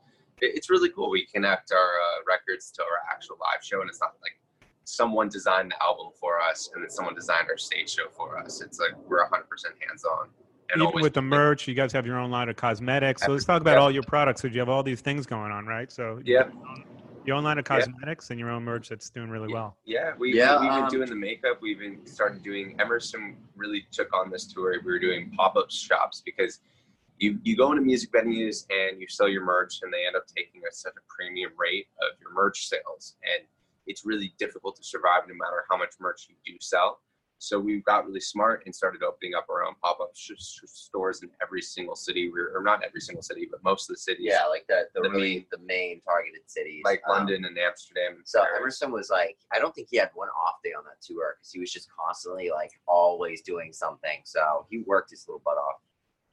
[0.43, 1.11] it's really cool.
[1.11, 4.39] We connect our uh, records to our actual live show, and it's not like
[4.85, 8.61] someone designed the album for us and then someone designed our stage show for us.
[8.61, 9.31] It's like we're 100%
[9.87, 10.29] hands on.
[10.75, 13.23] Even with the merch, you guys have your own line of cosmetics.
[13.23, 13.81] So let's talk about Yeah.
[13.81, 14.41] all your products.
[14.43, 15.93] So you have all these things going on, right?
[15.93, 16.49] So Yeah.
[17.25, 17.79] your own- line of Yeah.
[17.81, 19.77] cosmetics and your own merch that's doing really well.
[19.85, 21.61] Yeah, we, Yeah, we, have um, been doing the makeup.
[21.61, 22.75] We've been started doing.
[22.81, 24.75] Emerson really took on this tour.
[24.85, 26.61] We were doing pop up shops because
[27.23, 30.27] you you go into music venues and you sell your merch, and they end up
[30.37, 33.47] taking a, such a premium rate of your merch sales, and
[33.87, 37.01] it's really difficult to survive no matter how much merch you do sell.
[37.39, 40.61] So we got really smart and started opening up our own pop up sh- sh-
[40.67, 42.31] stores in every single city.
[42.31, 44.27] We're, or not every single city, but most of the cities.
[44.31, 47.59] Yeah, like the the, The really main- the main targeted cities, like Um, London and
[47.59, 48.13] Amsterdam.
[48.19, 48.59] And So Paris.
[48.61, 51.51] Emerson was like, I don't think he had one off day on that tour because
[51.53, 54.21] he was just constantly like always doing something.
[54.25, 55.81] So he worked his little butt off.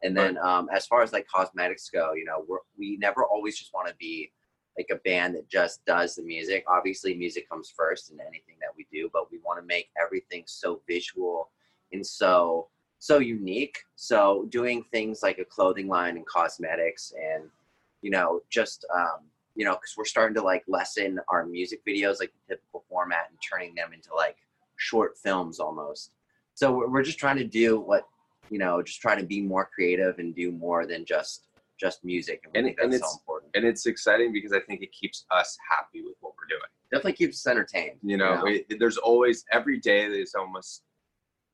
[0.04, 3.58] And then um, as far as like cosmetics go, you know, we're, we never always
[3.58, 4.32] just want to be
[4.78, 6.64] like a band that just does the music.
[6.68, 10.44] Obviously, music comes first in anything that we do, but we want to make everything
[10.46, 11.50] so visual
[11.92, 12.68] and so
[13.00, 13.78] so unique.
[13.96, 17.44] So doing things like a clothing line and cosmetics, and
[18.02, 22.20] you know, just um, you know, because we're starting to like lessen our music videos,
[22.20, 24.38] like the typical format, and turning them into like
[24.78, 26.12] short films almost.
[26.54, 28.08] So we're, we're just trying to do what
[28.50, 31.46] you know, just trying to be more creative and do more than just
[31.80, 32.42] just music.
[32.44, 33.52] And, we And- think that's and so it's- important.
[33.56, 36.70] and it's exciting because I think it keeps us happy with what we're doing.
[36.92, 38.00] Definitely keeps us entertained.
[38.04, 40.84] You know, It, there's always every day there's almost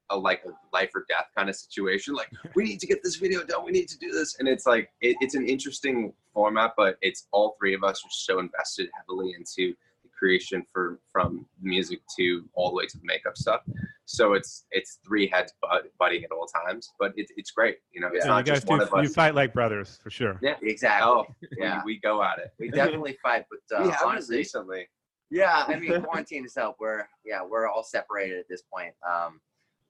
[0.09, 2.15] a like a life or death kind of situation.
[2.15, 3.63] Like we need to get this video done.
[3.65, 7.27] We need to do this, and it's like it, it's an interesting format, but it's
[7.31, 9.75] all three of us are so invested heavily into the
[10.17, 13.61] creation for from music to all the way to the makeup stuff.
[14.05, 17.77] So it's it's three heads butt, butting at all times, but it's it's great.
[17.93, 19.03] You know, it's Yeah, you not guys just one of us.
[19.03, 20.37] you fight like brothers for sure.
[20.41, 20.55] Yeah.
[20.61, 21.07] exactly.
[21.09, 21.25] Oh,
[21.57, 21.81] Yeah.
[21.85, 22.51] we, we go at it.
[22.59, 24.87] we definitely fight, but uh, we haven't honestly, recently.
[25.31, 26.79] Yeah, I mean, quarantine has helped.
[26.79, 28.93] We're yeah, we're all separated at this point.
[29.07, 29.41] Um,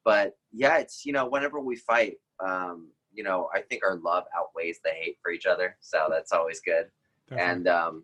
[0.04, 4.26] but yeah, it's you know, whenever we fight, um, you know, I think our love
[4.38, 6.88] outweighs the hate for each other, so that's always good.
[7.30, 7.52] Definitely.
[7.52, 8.04] And um,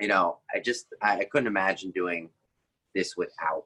[0.00, 2.30] you know, I just I, I couldn't imagine doing
[2.94, 3.64] this without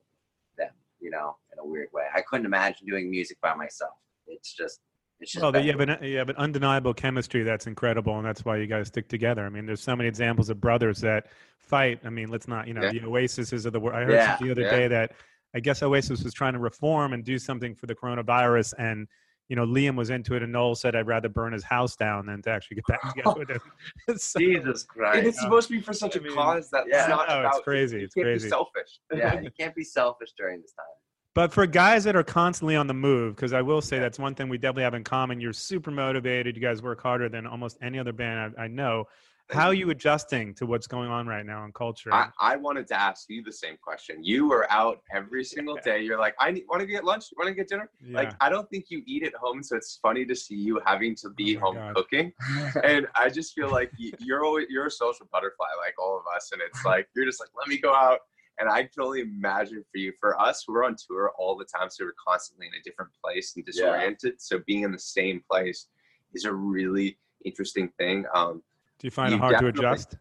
[0.56, 0.70] them.
[1.00, 3.92] You know, in a weird way, I couldn't imagine doing music by myself.
[4.26, 4.80] It's just
[5.20, 5.64] it's just Well, better.
[5.64, 8.88] you have, an, you have an undeniable chemistry that's incredible, and that's why you guys
[8.88, 9.44] stick together.
[9.44, 11.26] I mean, there's so many examples of brothers that
[11.58, 12.00] fight.
[12.04, 12.92] I mean, let's not, you know, Yeah.
[12.92, 13.96] the Oasis is of the world.
[13.96, 14.70] I heard Yeah, the other yeah.
[14.70, 15.12] day that
[15.54, 19.08] I guess Oasis was trying to reform and do something for the coronavirus, and
[19.48, 22.26] you know, Liam was into it, and Noel said, "I'd rather burn his house down
[22.26, 23.60] than to actually get back together with him."
[24.18, 25.18] So- Jesus Christ.
[25.18, 27.06] And it's supposed to be for such a I mean, cause that's yeah.
[27.06, 27.54] not No, about.
[27.56, 27.98] it's crazy.
[27.98, 28.46] You It's can't crazy.
[28.46, 29.00] be selfish.
[29.14, 30.86] yeah, you can't be selfish during this time.
[31.34, 34.34] But for guys that are constantly on the move, because I will say that's one
[34.34, 35.40] thing we definitely have in common.
[35.40, 36.56] You're super motivated.
[36.56, 39.04] You guys work harder than almost any other band I, I know.
[39.50, 42.12] How are you adjusting to what's going on right now in culture?
[42.12, 44.22] I, I wanted to ask you the same question.
[44.22, 46.02] You are out every single day.
[46.02, 47.24] You're like, I want to get lunch.
[47.36, 47.90] Want to get dinner?
[48.00, 48.18] yeah.
[48.18, 51.14] Like, I don't think you eat at home, so it's funny to see you having
[51.16, 51.94] to be Oh home God.
[51.96, 52.32] cooking.
[52.84, 56.50] and I just feel like you're always, you're a social butterfly, like all of us.
[56.52, 58.18] And it's like you're just like, let me go out.
[58.60, 60.12] And I can only imagine for you.
[60.20, 63.54] For us, we're on tour all the time, so we're constantly in a different place
[63.56, 63.72] and Yeah.
[63.92, 64.42] disoriented.
[64.42, 65.86] So being in the same place
[66.34, 68.24] is a really interesting thing.
[68.34, 68.62] Um,
[68.98, 70.16] Do you find it hard to adjust?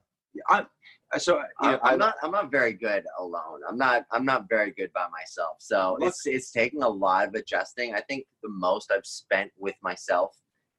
[0.49, 0.65] I,
[1.13, 2.15] uh, so you I, know, I'm not.
[2.21, 3.61] I'm not very good alone.
[3.67, 4.05] I'm not.
[4.11, 5.57] I'm not very good by myself.
[5.59, 7.95] So Look- it's it's taking a lot of adjusting.
[7.95, 10.35] I think the most I've spent with myself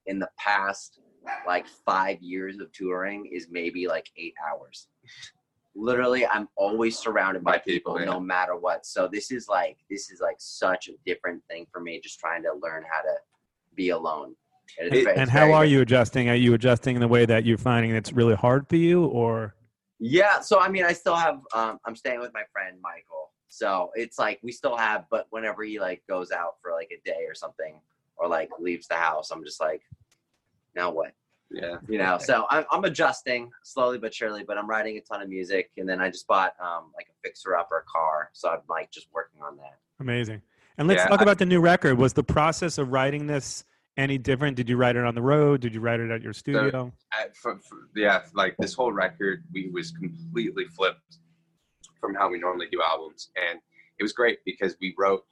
[0.06, 1.00] in the past
[1.46, 4.88] like five years of touring is maybe like eight hours.
[5.74, 8.12] Literally, I'm always surrounded by By people, people, yeah.
[8.12, 8.86] no matter what.
[8.86, 12.00] So this is like this is like such a different thing for me.
[12.02, 13.14] Just trying to learn how to
[13.74, 14.34] be alone.
[14.78, 16.28] And, It- And how are you adjusting?
[16.28, 19.54] Are you adjusting in the way that you're finding it's really hard for you, or
[19.98, 21.40] Yeah, so I mean, I still have.
[21.54, 25.06] Um, I'm staying with my friend Michael, so it's like we still have.
[25.10, 27.80] But whenever he like goes out for like a day or something,
[28.16, 29.82] or like leaves the house, I'm just like,
[30.76, 31.12] now what?
[31.50, 31.78] yeah.
[31.88, 32.18] You know.
[32.18, 34.44] So I'm I'm adjusting slowly but surely.
[34.44, 37.16] But I'm writing a ton of music, and then I just bought um like a
[37.26, 39.78] fixer upper car, so I'm like just working on that.
[39.98, 40.42] amazing?
[40.76, 41.98] And let's Yeah, talk I- about the new record.
[41.98, 43.64] Was the process of writing this
[43.98, 44.56] any different?
[44.56, 45.60] Did you write it on the road?
[45.60, 46.92] Did you write it at your studio?
[47.12, 51.18] I, for, for, yeah, like this whole record, we was completely flipped
[52.00, 53.58] from how we normally do albums, and
[53.98, 55.24] it was great because we wrote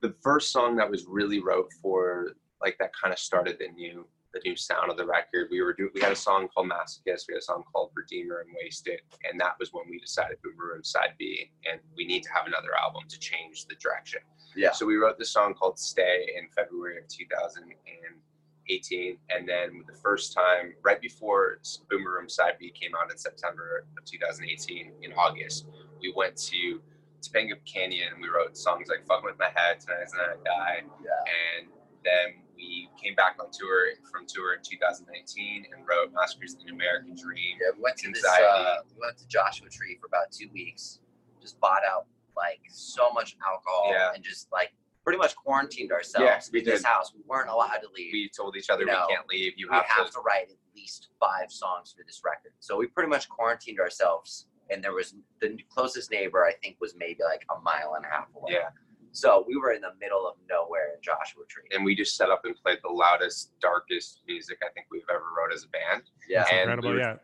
[0.00, 4.06] the first song that was really wrote for like that kind of started the new
[4.32, 5.48] the new sound of the record.
[5.50, 8.40] We were doing we had a song called Masochist, we had a song called Redeemer
[8.40, 12.22] and Wasted, and that was when we decided to ruin side B, and we need
[12.24, 14.20] to have another album to change the direction.
[14.56, 14.72] Yeah.
[14.72, 19.18] So we wrote this song called Stay in February of 2018.
[19.30, 23.86] And then the first time, right before Boomer Room Side B came out in September
[23.96, 25.66] of 2018, in August,
[26.00, 26.82] we went to
[27.22, 30.44] Topanga Canyon and we wrote songs like Fucking With My Head, Tonight's the Night I
[30.44, 30.82] Die.
[31.02, 31.10] Yeah.
[31.58, 31.68] And
[32.04, 36.72] then we came back on tour from tour in 2019 and wrote Massacres of the
[36.72, 37.56] American Dream.
[37.60, 38.24] Yeah, we went to this.
[38.24, 40.98] Uh, we went to Joshua Tree for about two weeks.
[41.40, 44.12] Just bought out like so much alcohol Yeah.
[44.14, 44.72] and just like
[45.04, 47.12] pretty much quarantined ourselves Yeah, in this house.
[47.14, 48.12] We weren't allowed to leave.
[48.12, 49.52] We told each other You know, we can't leave.
[49.56, 50.12] You we have, have to.
[50.12, 52.52] to write at least five songs for this record.
[52.58, 56.94] So we pretty much quarantined ourselves, and there was the closest neighbor I think was
[56.98, 58.52] maybe like a mile and a half away.
[58.54, 58.68] Yeah.
[59.12, 61.64] So we were in the middle of nowhere in Joshua Tree.
[61.72, 65.24] And we just set up and played the loudest, darkest music I think we've ever
[65.36, 66.02] wrote as a band.
[66.28, 66.40] Yeah.
[66.40, 66.88] That's and incredible.
[66.90, 67.16] we were- yeah.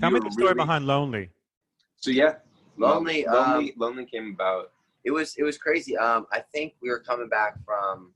[0.00, 1.30] Tell we me the story really- behind Lonely.
[1.96, 2.36] So yeah,
[2.78, 4.72] Lonely, lonely, um, lonely came about.
[5.04, 5.96] it was it was crazy.
[5.98, 8.14] Um, I think we were coming back from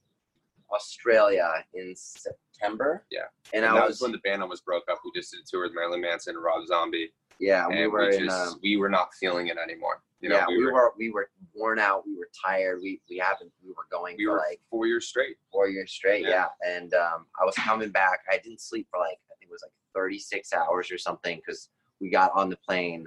[0.73, 3.05] Australia in September.
[3.11, 3.23] Yeah.
[3.53, 4.99] and, And, I that was, was when the band almost broke up.
[5.05, 8.11] We just did a tour with Marilyn Manson and Rob Zombie, yeah, and we were
[8.11, 10.03] we just Um, we were not feeling it anymore.
[10.20, 12.07] You know, yeah, we, were, we were worn out.
[12.07, 12.81] We were tired.
[12.83, 15.37] We we haven't we were going we for were like four years straight.
[15.53, 16.23] four years straight.
[16.23, 16.47] Yeah.
[16.64, 16.77] Yeah.
[16.77, 18.20] And um, I was coming back.
[18.31, 21.68] I didn't sleep for like, I think it was like 36 hours or something because
[22.01, 23.07] we got on the plane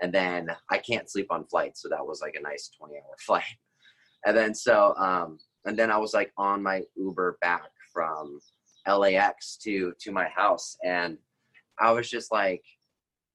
[0.00, 1.82] and then I can't sleep on flights.
[1.82, 3.42] So that was like a nice 20 hour flight.
[4.24, 8.40] And then so, um, and then I was like on my Uber back from
[8.88, 10.76] LAX to, to my house.
[10.82, 11.18] And
[11.78, 12.62] I was just like,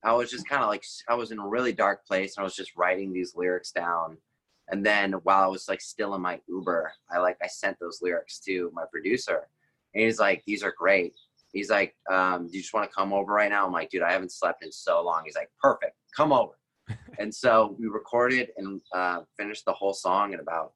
[0.03, 2.45] I was just kind of like, I was in a really dark place and I
[2.45, 4.17] was just writing these lyrics down
[4.71, 8.01] and then while I was like still in my Uber, I like I sent those
[8.01, 9.47] lyrics to my producer,
[9.95, 11.15] and he's like, "These are great."
[11.53, 14.03] He's like, um, "Do you just want to come over right now?" I'm like, "Dude,
[14.03, 16.53] I haven't slept in so long." He's like, "Perfect, come over."
[17.19, 20.73] and so we recorded and uh, finished the whole song in about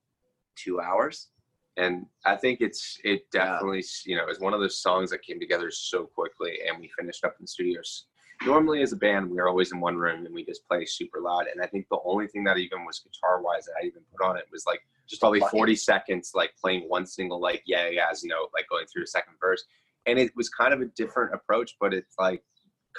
[0.56, 1.30] two hours.
[1.78, 3.46] and I think it's it Yeah.
[3.46, 6.90] definitely you know is one of those songs that came together so quickly, and we
[6.98, 8.08] finished up in the studios.
[8.46, 11.22] Normally, as a band, we are always in one room and we just play super
[11.22, 11.46] loud.
[11.52, 14.26] And I think the only thing that even was guitar wise that I even put
[14.28, 18.06] on it was like just probably 40 seconds, like playing one single like yeah yeah
[18.12, 19.64] as note, like going through a second verse.
[20.06, 22.44] And it was kind of a different approach, but it's like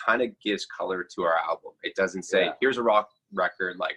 [0.03, 1.73] kind of gives color to our album.
[1.83, 2.53] It doesn't say Yeah.
[2.61, 3.97] here's a rock record like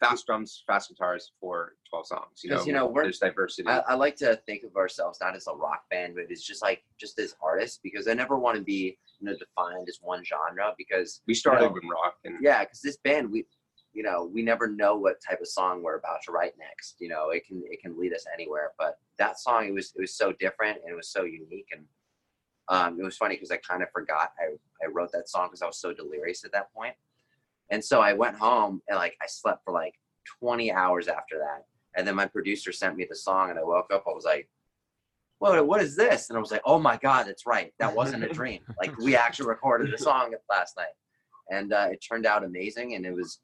[0.00, 2.40] fast drums, fast guitars for 12 songs.
[2.42, 3.68] You know, you know, we're- there's diversity.
[3.68, 6.60] I, I like to think of ourselves not as a rock band, but as just
[6.60, 10.24] like just as artists because I never want to be you know defined as one
[10.24, 13.44] genre because we started know, with rock and yeah because this band we
[13.92, 17.08] you know we never know what type of song we're about to write next you
[17.08, 20.16] know it can it can lead us anywhere but that song it was it was
[20.16, 21.84] so different and it was so unique and
[22.70, 24.54] um, it was funny because i kind of forgot i
[24.84, 26.94] i wrote that song because i was so delirious at that point.
[27.70, 29.94] And so i went home and like i slept for like
[30.40, 31.64] 20 hours after that.
[31.96, 34.48] And then my producer sent me the song and i woke up i was like
[35.38, 36.30] what, what is this?
[36.30, 37.72] And I was like, oh my God, that's right.
[37.78, 38.60] That wasn't a dream.
[38.80, 40.86] like we actually recorded the song last night.
[41.50, 42.94] And uh, it turned out amazing.
[42.94, 43.40] And it was,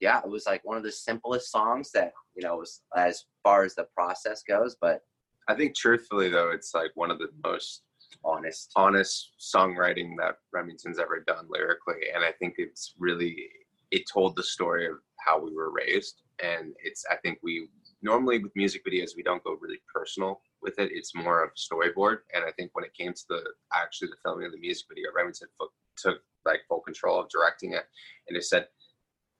[0.00, 3.64] yeah, it was like one of the simplest songs that, you know, was as far
[3.64, 5.00] as the process goes, but
[5.48, 7.82] I think truthfully though, it's like one of the most
[8.24, 8.72] honest.
[8.74, 12.10] honest songwriting that Remington's ever done lyrically.
[12.14, 13.48] And I think it's really
[13.92, 16.22] it told the story of how we were raised.
[16.42, 17.68] And it's I think we
[18.02, 20.90] normally with music videos we don't go really personal with it.
[20.92, 22.18] It's more of a storyboard.
[22.34, 23.42] And I think when it came to the
[23.74, 27.72] actually the filming of the music video, Remington fo- took like full control of directing
[27.72, 27.84] it
[28.28, 28.68] and it said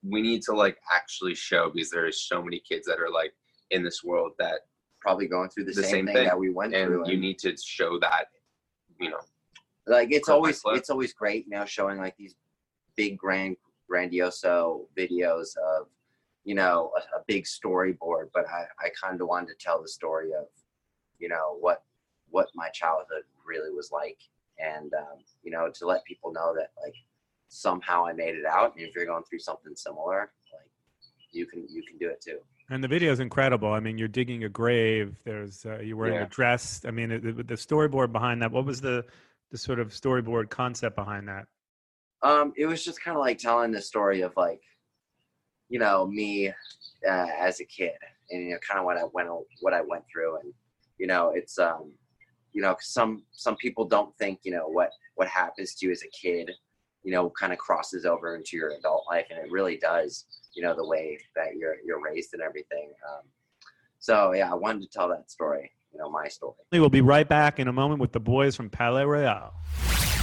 [0.03, 3.33] we need to like actually show because there is so many kids that are like
[3.71, 4.59] in this world that
[4.99, 6.25] Probably going through the, The same, same thing, thing.
[6.25, 7.03] that we went through.
[7.03, 8.25] and you need to show that
[8.99, 9.19] you know
[9.85, 12.35] like it's always it's always great you know showing like these
[12.97, 13.55] big grand
[13.89, 15.87] grandioso videos of
[16.43, 19.87] you know a, a big storyboard but i i kind of wanted to tell the
[19.87, 20.45] story of
[21.19, 21.83] you know what
[22.29, 24.17] what my childhood really was like
[24.59, 26.95] and um, you know to let people know that like
[27.47, 30.69] somehow i made it out and if you're going through something similar like
[31.31, 33.71] you can you can do it too And the video is incredible.
[33.71, 35.15] I mean, you're digging a grave.
[35.23, 36.25] There's uh, you're wearing Yeah.
[36.25, 36.83] a dress.
[36.85, 38.51] I mean, the, the storyboard behind that.
[38.51, 39.05] What was the
[39.51, 41.45] the sort of storyboard concept behind that?
[42.23, 44.59] Um, it was just kind of like telling the story of like,
[45.69, 47.95] you know, me uh, as a kid,
[48.31, 49.29] and you know, kind of what I went
[49.61, 50.53] what I went through, and
[50.97, 51.91] you know, it's um,
[52.53, 56.03] you know some some people don't think you know what what happens to you as
[56.03, 56.51] a kid,
[57.03, 60.25] you know, kind of crosses over into your adult life, and it really does.
[60.53, 62.91] You know, the way that you're you're raised and everything.
[63.07, 63.23] Um,
[63.99, 65.71] so yeah, I wanted to tell that story.
[65.93, 66.53] You know, my story.
[66.71, 69.53] We'll be right back in a moment with the boys from Palaye Royale.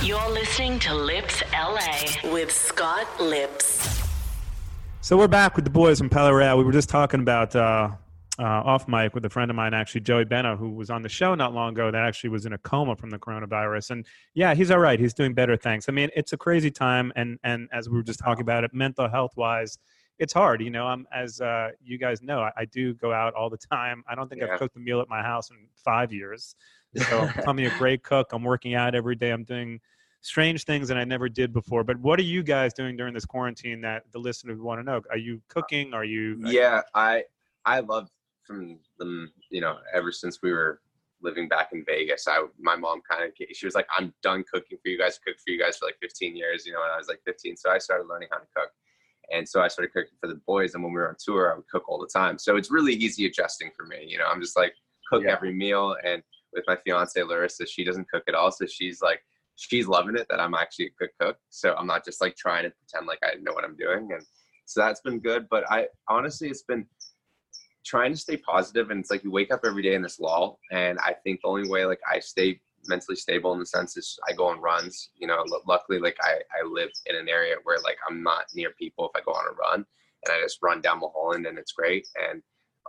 [0.02, 4.02] You're listening to Lipps LA with Scott Lipps.
[5.00, 6.58] So we're back with the boys from Palaye Royale.
[6.58, 7.90] We were just talking about uh,
[8.38, 11.08] uh, off mic with a friend of mine, actually Joey Benna, who was on the
[11.08, 11.90] show not long ago.
[11.90, 14.98] That actually was in a coma from the coronavirus, and yeah, he's all right.
[14.98, 15.88] He's doing better, thanks.
[15.88, 18.74] I mean, it's a crazy time, and and as we were just talking about it,
[18.74, 19.78] mental health wise,
[20.18, 20.62] it's hard.
[20.62, 23.58] You know, I'm as uh, you guys know, I, I do go out all the
[23.58, 24.02] time.
[24.08, 24.52] I don't think Yeah.
[24.52, 26.56] I've cooked a meal at my house in five years.
[26.96, 28.32] So I'm a great cook.
[28.32, 29.30] I'm working out every day.
[29.30, 29.80] I'm doing
[30.22, 31.84] strange things that I never did before.
[31.84, 35.02] But what are you guys doing during this quarantine that the listeners want to know?
[35.10, 35.92] Are you cooking?
[35.94, 36.38] Are you?
[36.44, 37.22] yeah i
[37.66, 38.08] i love
[38.46, 40.80] from them you know ever since we were
[41.22, 44.78] living back in vegas i my mom kind of she was like i'm done cooking
[44.82, 46.96] for you guys cooked for you guys for like 15 years you know when i
[46.96, 48.70] was like 15 so i started learning how to cook.
[49.32, 51.56] And so i started cooking for the boys and when we were on tour i
[51.56, 52.38] would cook all the time.
[52.38, 54.74] So it's really easy adjusting for me you know i'm just like
[55.10, 55.32] cook Yeah.
[55.32, 56.22] every meal and
[56.52, 59.20] with my fiance larissa she doesn't cook at all so she's like
[59.56, 61.36] she's loving it that i'm actually a good cook.
[61.48, 64.22] So i'm not just like trying to pretend like i know what i'm doing and
[64.66, 65.46] so that's been good.
[65.50, 66.86] But i honestly it's been
[67.84, 70.58] trying to stay positive and it's like you wake up every day in this lull
[70.72, 74.18] and i think the only way like i stay mentally stable in the sense is
[74.28, 77.56] i go on runs you know lu- luckily like i i live in an area
[77.64, 79.84] where like i'm not near people if i go on a run
[80.24, 82.42] and i just run down mulholland and it's great and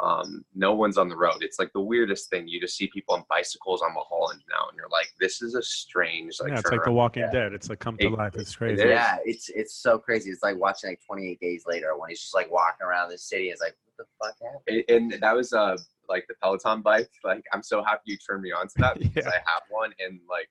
[0.04, 3.16] um no one's on the road it's like the weirdest thing you just see people
[3.16, 6.70] on bicycles on mulholland now and you're like this is a strange like yeah, it's
[6.70, 6.92] like The.
[6.92, 7.32] Walking Yeah.
[7.32, 7.54] Dead.
[7.54, 8.36] It's like come to It- life.
[8.36, 8.82] It's crazy.
[8.84, 8.90] is.
[8.90, 10.32] Yeah, it's it's so crazy.
[10.32, 13.50] It's like watching like 28 days later when he's just like walking around the city.
[13.50, 14.84] It's like, what the fuck happened?
[14.88, 15.78] It- and that was uh
[16.10, 17.10] like the Peloton bike.
[17.24, 19.30] Like I'm so happy you turned me on to that because Yeah.
[19.32, 20.50] I have one and like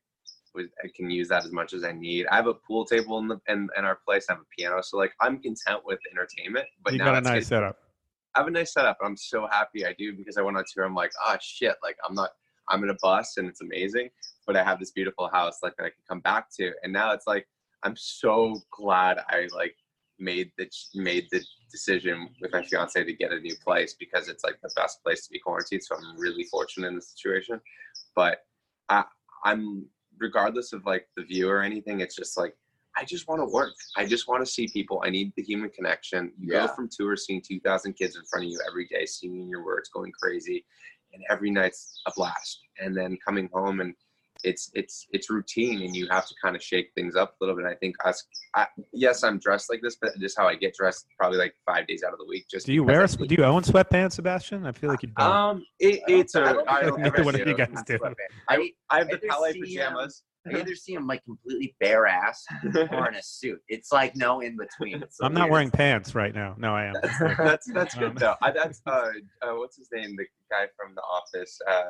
[0.54, 2.26] was, I can use that as much as I need.
[2.28, 4.26] I have a pool table in the in, in our place.
[4.30, 6.66] I have a piano, so like I'm content with entertainment.
[6.82, 7.76] But you now got a nice getting- setup.
[8.36, 8.98] Have a nice setup.
[9.02, 10.84] I'm so happy I do because I went on tour.
[10.84, 12.30] I'm like, oh shit, like I'm not.
[12.68, 14.08] I'm in a bus and it's amazing,
[14.46, 16.72] but I have this beautiful house like that I can come back to.
[16.82, 17.46] And now it's like
[17.82, 19.76] I'm so glad I like
[20.18, 24.44] made the made the decision with my fiance to get a new place because it's
[24.44, 25.82] like the best place to be quarantined.
[25.84, 27.60] So I'm really fortunate in the situation.
[28.16, 28.38] But
[28.88, 29.04] I
[29.44, 29.86] I'm
[30.18, 32.54] regardless of like the view or anything, it's just like
[32.96, 33.74] I just want to work.
[33.96, 35.02] I just want to see people.
[35.04, 36.32] I need the human connection.
[36.38, 36.66] You Yeah.
[36.66, 39.88] go from tour seeing 2,000 kids in front of you every day, singing your words,
[39.88, 40.64] going crazy,
[41.12, 42.60] and every night's a blast.
[42.78, 43.94] And then coming home and
[44.44, 47.56] it's it's it's routine, and you have to kind of shake things up a little
[47.56, 47.64] bit.
[47.64, 48.22] I think us,
[48.54, 51.86] I, yes, I'm dressed like this, but just how I get dressed, probably like five
[51.86, 52.46] days out of the week.
[52.50, 53.00] Just Do you wear?
[53.00, 54.66] I a Do you own sweatpants, Sebastian?
[54.66, 55.30] I feel like you don't.
[55.30, 56.42] Um, it, it's a.
[56.44, 57.58] I don't I think don't neither ever one of see you it.
[57.58, 57.98] guys do.
[58.48, 60.22] I, I have the either Palaye see, pajamas.
[60.26, 62.44] I either see him like completely bare ass
[62.90, 63.60] or in a suit.
[63.68, 65.02] It's like no in between.
[65.02, 66.54] It's the I'm not weirdest wearing pants right now.
[66.58, 66.94] No, I am.
[67.38, 68.34] that's that's Um, good though.
[68.42, 68.90] I, that's uh,
[69.42, 70.16] uh, what's his name?
[70.16, 71.82] The guy from The Office, uh,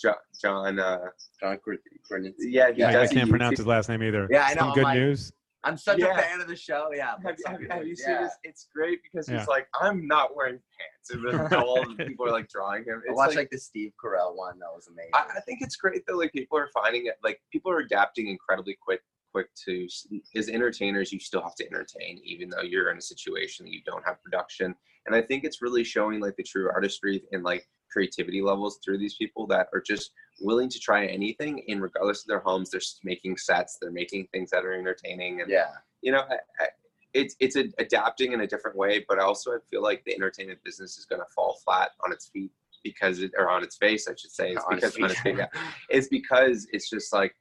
[0.00, 0.14] John.
[0.40, 0.98] John uh,
[1.40, 2.50] John Kr- Krasinski.
[2.50, 4.26] yeah, he I, I does a can't pronounce YouTube- his last name either.
[4.30, 5.32] Yeah, I know, Some good like- news.
[5.64, 6.16] I'm such Yeah.
[6.16, 6.90] a fan of the show.
[6.94, 7.14] Yeah.
[7.22, 8.22] Have, you- have, have you seen yeah.
[8.22, 8.32] this?
[8.44, 9.38] It's great because Yeah.
[9.38, 13.02] he's like, I'm not wearing pants, and then all the people are like drawing him.
[13.08, 14.58] I watched like, like, the Steve Carell one.
[14.58, 15.10] That was amazing.
[15.14, 17.14] I, I think it's great that like people are finding it.
[17.22, 19.00] Like people are adapting incredibly quick.
[19.32, 19.86] Quick to
[20.34, 23.80] as entertainers, you still have to entertain, even though you're in a situation that you
[23.86, 24.74] don't have production.
[25.06, 28.98] And I think it's really showing like the true artistry and like creativity levels through
[28.98, 31.62] these people that are just willing to try anything.
[31.68, 35.50] And regardless of their homes, they're making sets, they're making things that are entertaining, and
[35.50, 35.70] yeah.
[36.02, 36.68] you know, I, I,
[37.12, 39.04] it's it's a, adapting in a different way.
[39.08, 42.28] But also, I feel like the entertainment business is going to fall flat on its
[42.28, 44.52] feet because it, or on its face, I should say.
[44.52, 45.46] It's because its feet, yeah.
[45.88, 47.34] it's because it's just like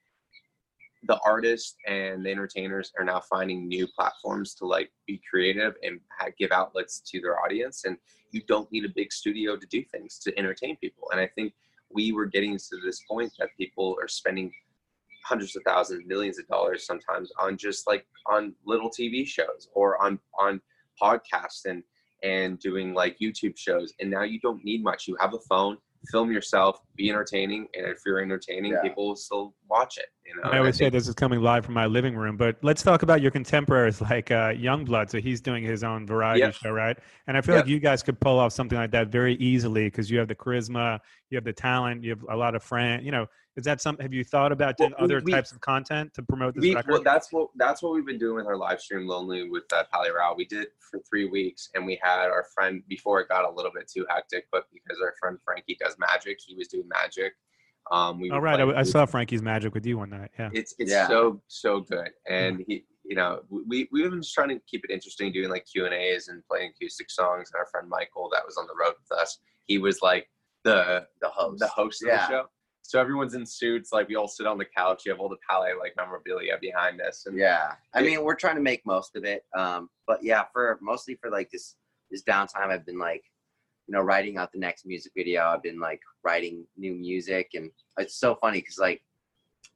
[1.10, 6.00] the artists and the entertainers are now finding new platforms to like be creative and
[6.38, 7.98] give outlets to their audience and
[8.30, 11.52] you don't need a big studio to do things to entertain people and i think
[11.92, 14.52] we were getting to this point that people are spending
[15.26, 20.00] hundreds of thousands millions of dollars sometimes on just like on little tv shows or
[20.04, 20.62] on on
[21.02, 21.82] podcasts and
[22.22, 25.08] and doing like youtube shows and now you don't need much.
[25.08, 25.78] You have a phone
[26.12, 28.82] film yourself be entertaining and if you're entertaining Yeah.
[28.82, 31.42] people will still watch it you know I And always say think- this is coming
[31.42, 35.10] live from my living room, but let's talk about your contemporaries like uh, Yungblud.
[35.10, 36.54] So he's doing his own variety Yep.
[36.54, 36.98] show, right?
[37.28, 37.64] And I feel Yep.
[37.66, 40.36] like you guys could pull off something like that very easily because you have the
[40.36, 43.04] charisma, you have the talent, you have a lot of friends.
[43.04, 43.26] You know,
[43.60, 44.04] is that something?
[44.04, 46.74] Have you thought about doing Well, other we- types of content to promote this we,
[46.76, 46.92] record?
[46.92, 49.84] well, that's what that's what we've been doing with our live stream lonely with uh,
[49.94, 50.36] Palaye Royale.
[50.36, 53.72] We did for three weeks, and we had our friend before it got a little
[53.74, 57.34] bit too hectic, but because our friend Frankie does magic, he was doing magic.
[57.92, 60.32] Um, we All would right, play- I, I saw Frankie's Magic with you one night.
[60.40, 60.50] Yeah.
[60.54, 61.08] It's it's Yeah.
[61.08, 64.92] so so good, and he you know we we've been just trying to keep it
[64.92, 67.50] interesting, doing like Q and A's and playing acoustic songs.
[67.54, 70.30] And our friend Michael, that was on the road with us, he was like
[70.64, 71.60] the The host.
[71.60, 72.28] the host of Yeah.
[72.28, 72.46] the show.
[72.90, 75.04] So everyone's in suits, like we all sit on the couch.
[75.06, 78.56] You have all the Palaye like memorabilia behind us, and Yeah, I mean, we're trying
[78.56, 79.44] to make most of it.
[79.56, 81.76] Um, but yeah, for mostly for like this
[82.10, 83.24] this downtime, I've been like,
[83.86, 85.44] you know, writing out the next music video.
[85.44, 87.70] I've been like writing new music, and
[88.00, 89.04] it's so funny because like,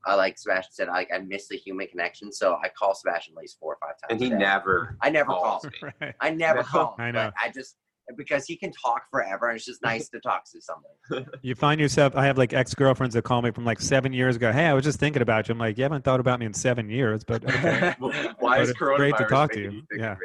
[0.08, 2.32] I like Sebastian said, I, like I miss the human connection.
[2.32, 4.10] So I call Sebastian at least four or five times.
[4.10, 4.38] and he a day.
[4.38, 5.70] never I never calls call.
[5.84, 5.92] me.
[6.02, 6.16] right.
[6.20, 6.96] I never No, call.
[6.98, 7.26] I I know.
[7.26, 7.32] know.
[7.40, 7.76] I just
[8.18, 11.30] because he can talk forever, and it's just nice to talk to somebody.
[11.42, 12.16] You find yourself.
[12.16, 14.52] I have like ex girlfriends that call me from like seven years ago.
[14.52, 15.54] Hey, I was just thinking about you.
[15.54, 17.94] I'm like, you haven't thought about me in seven years, but okay.
[18.00, 19.82] Why But is it's great to talk to you.
[19.96, 20.16] Yeah.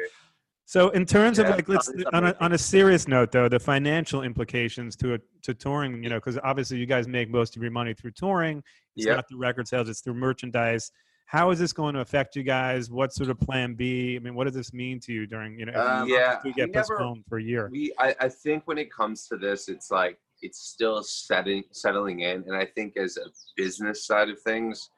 [0.65, 4.21] So, in terms of like, let's on a, on a serious note, though, the financial
[4.21, 7.71] implications to a, to touring, you know, because obviously you guys make most of your
[7.71, 8.59] money through touring.
[8.95, 9.15] It's Yep.
[9.15, 10.91] not through record sales; it's through merchandise.
[11.29, 12.89] How is this going to affect you guys?
[12.89, 14.15] What sort of plan B?
[14.15, 16.43] I mean, what does this mean to you during, you know, if Um, yeah, get
[16.43, 17.69] we never- postponed for a year?
[17.71, 22.21] we I, I think when it comes to this it's like it's still setting settling
[22.21, 23.25] in and i think as a
[23.57, 24.89] business side of things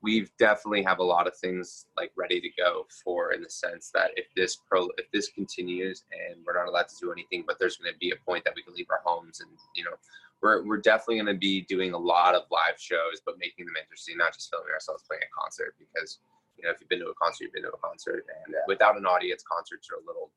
[0.00, 3.90] we've definitely have a lot of things like ready to go for in the sense
[3.92, 7.56] that if this pro if this continues and we're not allowed to do anything but
[7.60, 9.94] there's going to be a point that we can leave our homes and you know
[10.42, 13.74] we're, we're definitely going to be doing a lot of live shows but making them
[13.80, 16.18] interesting not just filming ourselves playing a concert because
[16.56, 18.60] you know if you've been to a concert you've been to a concert and Yeah.
[18.66, 20.30] without an audience concerts are a little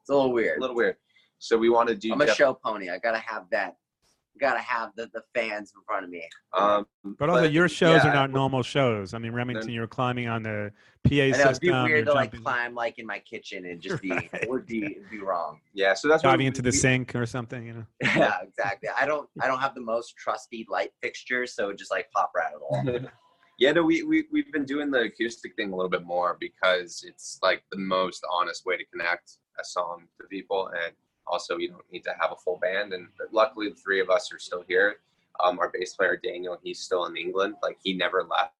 [0.00, 0.58] It's a little weird.
[0.58, 0.96] a little weird
[1.38, 2.88] so we want to do I'm a show pony.
[2.88, 3.76] I gotta have that.
[4.40, 6.22] Gotta have the, the fans in front of me.
[6.52, 6.86] um
[7.18, 9.14] But also, your shows yeah, are not normal shows.
[9.14, 10.72] I mean, Remington, you're climbing on the
[11.08, 11.48] PA I know system.
[11.48, 14.48] it'd be weird to like jumping, climb like in my kitchen and just be Right.
[14.48, 15.60] would be be wrong.
[15.74, 17.66] yeah so that's what diving we- into the we- sink or something.
[17.66, 17.86] You know.
[18.02, 18.88] Yeah, exactly.
[18.98, 22.32] I don't I don't have the most trusty light fixtures, so it just like pop
[22.36, 23.10] right out of the wall.
[23.58, 27.04] yeah, no, we, we we've been doing the acoustic thing a little bit more because
[27.06, 30.92] it's like the most honest way to connect a song to people, and
[31.26, 32.92] also you don't need to have a full band.
[32.92, 34.96] And luckily, the three of us are still here.
[35.42, 37.56] Um, our bass player Daniel, he's still in England.
[37.62, 38.54] Like he never left.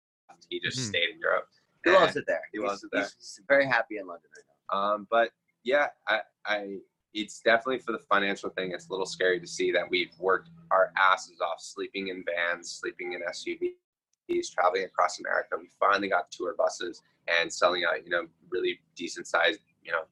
[0.51, 0.89] He just Mhm.
[0.89, 1.49] stayed in Europe.
[1.85, 2.43] He And- loves it there.
[2.53, 3.03] He He's- loves it there.
[3.05, 4.79] He's very happy in London right now.
[4.95, 6.79] Um, but yeah, I, I,
[7.15, 8.73] it's definitely for the financial thing.
[8.73, 12.71] It's a little scary to see that we've worked our asses off, sleeping in vans,
[12.71, 15.57] sleeping in SUVs, traveling across America.
[15.59, 20.05] We finally got tour buses and selling out, you know, really decent sized, you know,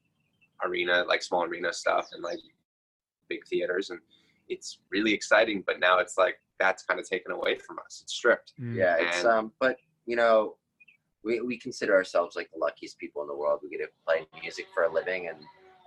[0.63, 2.39] arena, like small arena stuff and like
[3.29, 3.89] big theaters.
[3.89, 3.99] And
[4.47, 5.63] it's really exciting.
[5.65, 7.99] But now it's like that's kind of taken away from us.
[8.03, 8.53] It's stripped.
[8.59, 8.75] Mm.
[8.75, 10.55] Yeah, it's And- um but you know,
[11.23, 13.59] we, we consider ourselves like the luckiest people in the world.
[13.63, 15.37] We get to play music for a living and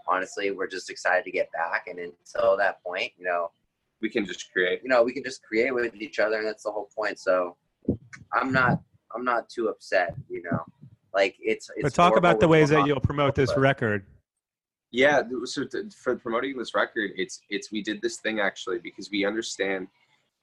[0.08, 3.50] honestly we're just excited to get back and until that point, you know,
[4.00, 4.80] We can just create.
[4.82, 7.18] you know, we can just create with each other and that's the whole point.
[7.20, 7.56] So
[8.32, 8.80] I'm not
[9.14, 10.64] I'm not too upset, you know.
[11.14, 14.04] Like it's it's But talk about the ways that you'll promote this but- record.
[14.90, 19.10] Yeah, so th- for promoting this record, it's it's we did this thing actually because
[19.10, 19.88] we understand,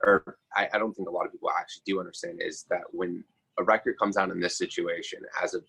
[0.03, 3.23] or I, I don't think a lot of people actually do understand is that when
[3.57, 5.63] a record comes out in this situation, as of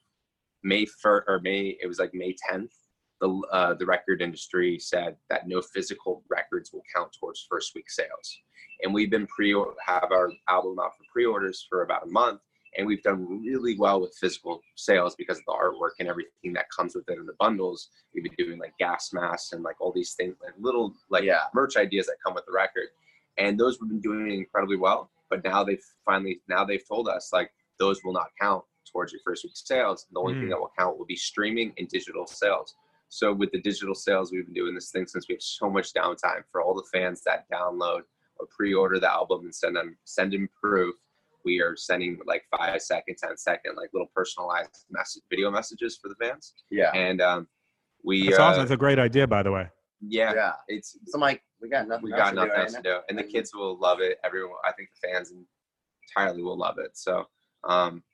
[0.63, 2.73] May first or May, it was like May tenth,
[3.21, 7.89] the uh, the record industry said that no physical records will count towards first week
[7.91, 8.39] sales,
[8.83, 9.53] and we've been pre
[9.87, 12.41] have our album out for pre-orders for about a month,
[12.77, 16.67] and we've done really well with physical sales because of the artwork and everything that
[16.71, 17.89] comes with it in the bundles.
[18.15, 21.45] We've been doing like gas masks and like all these things like little like Yeah.
[21.55, 22.89] merch ideas that come with the record.
[23.39, 27.31] And those we've been doing incredibly well but now they've finally now they've told us
[27.33, 27.51] like
[27.81, 30.07] those will not count towards your first week's sales.
[30.13, 30.51] The only thing Mm.
[30.51, 32.75] that will count will be streaming and digital sales.
[33.09, 35.93] So with the digital sales we've been doing this thing since we have so much
[35.93, 38.03] downtime for all the fans that download
[38.39, 40.95] or pre-order the album and send them send in proof
[41.47, 46.09] we are sending like five second ten second like little personalized message video messages for
[46.09, 46.91] the fans Yeah.
[46.93, 47.47] and um
[48.05, 48.61] we That's uh, awesome.
[48.63, 49.67] That's a great idea, by the way.
[50.01, 50.53] yeah, Yeah.
[50.69, 52.75] it's So I'm like, we got nothing we else got to nothing do right else
[52.75, 52.91] to now.
[52.99, 54.19] do, and the kids will love it.
[54.25, 55.33] Everyone, I think the fans
[56.17, 56.91] entirely will love it.
[56.95, 57.25] So,
[57.65, 58.05] um,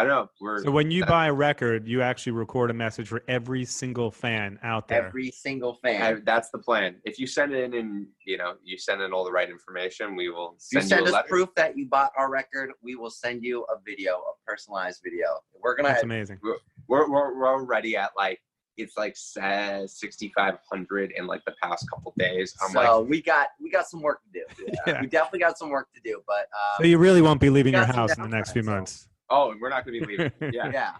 [0.00, 0.30] I don't know.
[0.40, 3.66] We're So when you that- buy a record, you actually record a message for every
[3.66, 5.06] single fan out there.
[5.08, 6.22] Every single I- fan.
[6.24, 6.96] that's the plan.
[7.04, 10.16] If you send it in and you know you send in all the right information,
[10.16, 11.28] we will If you send send you a us letter.
[11.28, 15.26] proof that you bought our record, we will send you a video, a personalized video.
[15.62, 16.38] We're gonna That's amazing.
[16.42, 16.56] We're,
[16.88, 18.40] we're we're already at like
[18.78, 22.54] it's like sixty five hundred in like the past couple days.
[22.62, 24.72] I'm so like, we got we got some work to do.
[24.86, 25.00] Yeah.
[25.02, 27.74] We definitely got some work to do, but uh, So you really won't be leaving
[27.74, 29.06] your house in the next few downtime, so- months.
[29.30, 30.32] Oh, and we're not going to be leaving.
[30.52, 30.70] Yeah.
[30.72, 30.92] yeah.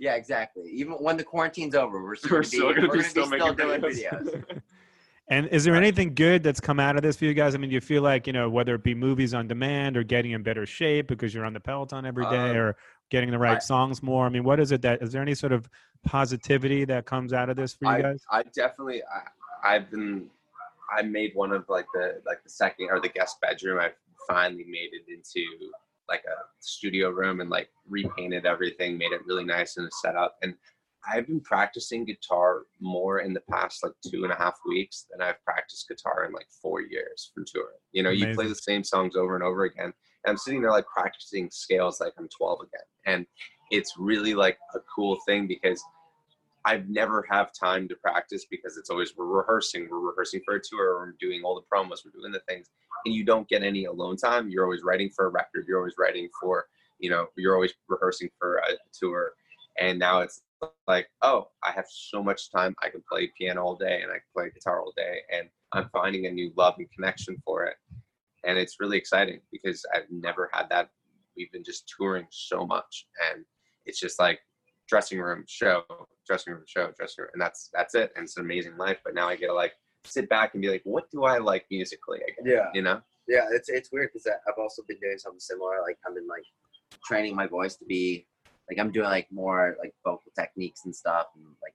[0.00, 0.64] Yeah, exactly.
[0.70, 3.08] Even when the quarantine's over, we're still We're gonna still be, gonna we're be gonna
[3.08, 4.22] still be still making doing videos.
[4.24, 4.60] videos.
[5.28, 7.54] And is there anything good that's come out of this for you guys?
[7.54, 10.02] I mean, do you feel like, you know, whether it be movies on demand or
[10.02, 12.76] getting in better shape because you're on the Peloton every day Um, or
[13.08, 14.26] getting the right I- songs more?
[14.26, 15.70] I mean, what is it that, is there any sort of
[16.04, 18.24] positivity that comes out of this for you I, guys?
[18.30, 20.28] I definitely I, I've been
[20.94, 23.78] I made one of like the like the second or the guest bedroom.
[23.80, 23.92] I
[24.28, 25.46] finally made it into
[26.08, 30.36] like a studio room and like repainted everything, made it really nice in a setup.
[30.42, 30.54] And
[31.10, 35.20] I've been practicing guitar more in the past like two and a half weeks than
[35.20, 37.78] I've practiced guitar in like four years from touring.
[37.92, 39.92] You know, you play the same songs over and over again.
[40.24, 42.86] And I'm sitting there like practicing scales like I'm 12 again.
[43.06, 43.26] And
[43.72, 45.82] it's really like a cool thing because
[46.64, 50.60] I've never have time to practice because it's always we're rehearsing, we're rehearsing for a
[50.60, 52.68] tour, we're doing all the promos, we're doing the things,
[53.04, 54.48] and you don't get any alone time.
[54.48, 56.66] You're always writing for a record, you're always writing for,
[57.00, 59.32] you know, you're always rehearsing for a tour,
[59.78, 60.42] and now it's
[60.86, 62.74] like, oh, I have so much time.
[62.82, 65.88] I can play piano all day and I can play guitar all day, and I'm
[65.92, 67.74] finding a new love and connection for it,
[68.44, 70.90] and it's really exciting because I've never had that.
[71.36, 73.44] We've been just touring so much, and
[73.84, 74.38] it's just like
[74.88, 75.82] dressing room show,
[76.26, 78.12] dressing room show, dressing room, and that's that's it.
[78.16, 78.98] And it's an amazing life.
[79.04, 79.72] But now I get to like
[80.04, 82.18] sit back and be like, what do I like musically?
[82.18, 82.52] Again?
[82.52, 82.66] Yeah.
[82.74, 83.00] You know?
[83.28, 85.80] Yeah, it's it's weird because I've also been doing something similar.
[85.82, 86.44] Like I've been like
[87.04, 88.26] training my voice to be
[88.68, 91.74] like I'm doing like more like vocal techniques and stuff, and like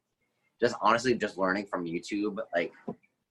[0.61, 2.73] just honestly just learning from YouTube like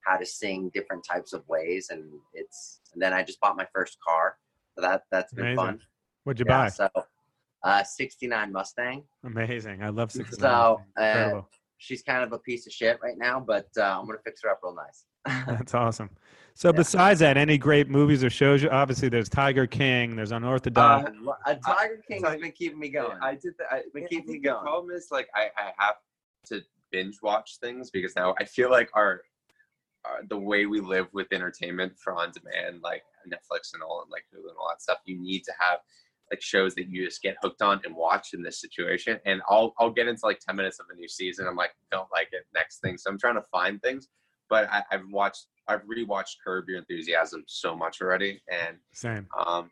[0.06, 3.66] how to sing different types of ways, and it's and then I just bought my
[3.74, 4.38] first car,
[4.74, 5.56] so that that's been Amazing.
[5.56, 5.80] fun.
[6.24, 6.68] What'd you Yeah, buy?
[6.68, 6.88] So,
[7.66, 9.02] uh, '69 Mustang.
[9.24, 9.82] Amazing.
[9.82, 10.38] I love 69.
[10.38, 11.42] So, uh,
[11.78, 14.50] she's kind of a piece of shit right now, but uh, I'm gonna fix her
[14.50, 15.04] up real nice.
[15.46, 16.10] That's awesome.
[16.54, 18.62] So besides that, any great movies or shows?
[18.62, 20.16] You, obviously, there's Tiger King.
[20.16, 21.10] There's Unorthodox.
[21.10, 23.18] Uh, a Tiger King has been keeping me going.
[23.20, 23.66] I did that.
[23.70, 24.62] I, Been I keeping me think the going.
[24.62, 25.96] problem is like I, I have
[26.46, 26.62] to
[26.92, 29.20] binge watch things because now I feel like our,
[30.06, 34.10] our the way we live with entertainment for on demand, like Netflix and all, and
[34.10, 35.80] like Hulu and all that stuff, you need to have
[36.30, 39.18] like shows that you just get hooked on and watch in this situation.
[39.26, 41.46] And I'll I'll get into like ten minutes of a new season.
[41.46, 42.44] I'm like, don't like it.
[42.54, 42.98] Next thing.
[42.98, 44.08] So I'm trying to find things.
[44.48, 49.26] But I, I've watched, I've rewatched Curb Your Enthusiasm so much already, and Same.
[49.46, 49.70] um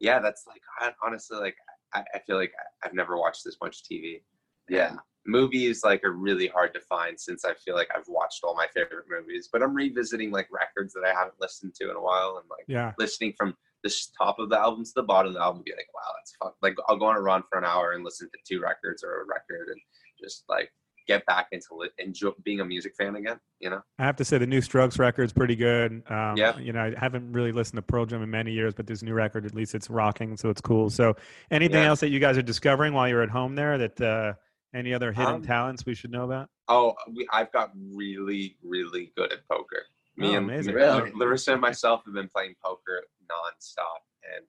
[0.00, 1.54] yeah that's like I, honestly like
[1.94, 4.22] I, I feel like I- i've never watched this much tv
[4.68, 4.88] Yeah.
[4.90, 8.56] And movies like are really hard to find since i feel like i've watched all
[8.56, 12.00] my favorite movies but i'm revisiting like records that i haven't listened to in a
[12.00, 12.90] while and like Yeah.
[12.98, 15.88] listening from the top of the album to the bottom of the album be like
[15.94, 18.38] wow that's fun like i'll go on a run for an hour and listen to
[18.46, 19.80] two records or a record and
[20.20, 20.70] just like
[21.08, 24.24] get back into li- enjoy being a music fan again you know I have to
[24.24, 26.02] say the new Strokes record's pretty good.
[26.10, 26.56] Um, Yeah.
[26.58, 29.12] You know, I haven't really listened to Pearl Jam in many years, but this new
[29.14, 30.90] record, at least it's rocking, so it's cool.
[30.90, 31.14] So,
[31.52, 31.88] anything Yeah.
[31.90, 33.78] else that you guys are discovering while you're at home there?
[33.78, 34.32] That uh,
[34.74, 36.48] any other hidden Um, talents we should know about?
[36.68, 39.84] Oh, we, I've got really, really good at poker.
[40.16, 40.74] Me Oh, and amazing.
[40.74, 41.10] me- Really?
[41.14, 44.02] Larissa and myself have been playing poker nonstop,
[44.36, 44.44] and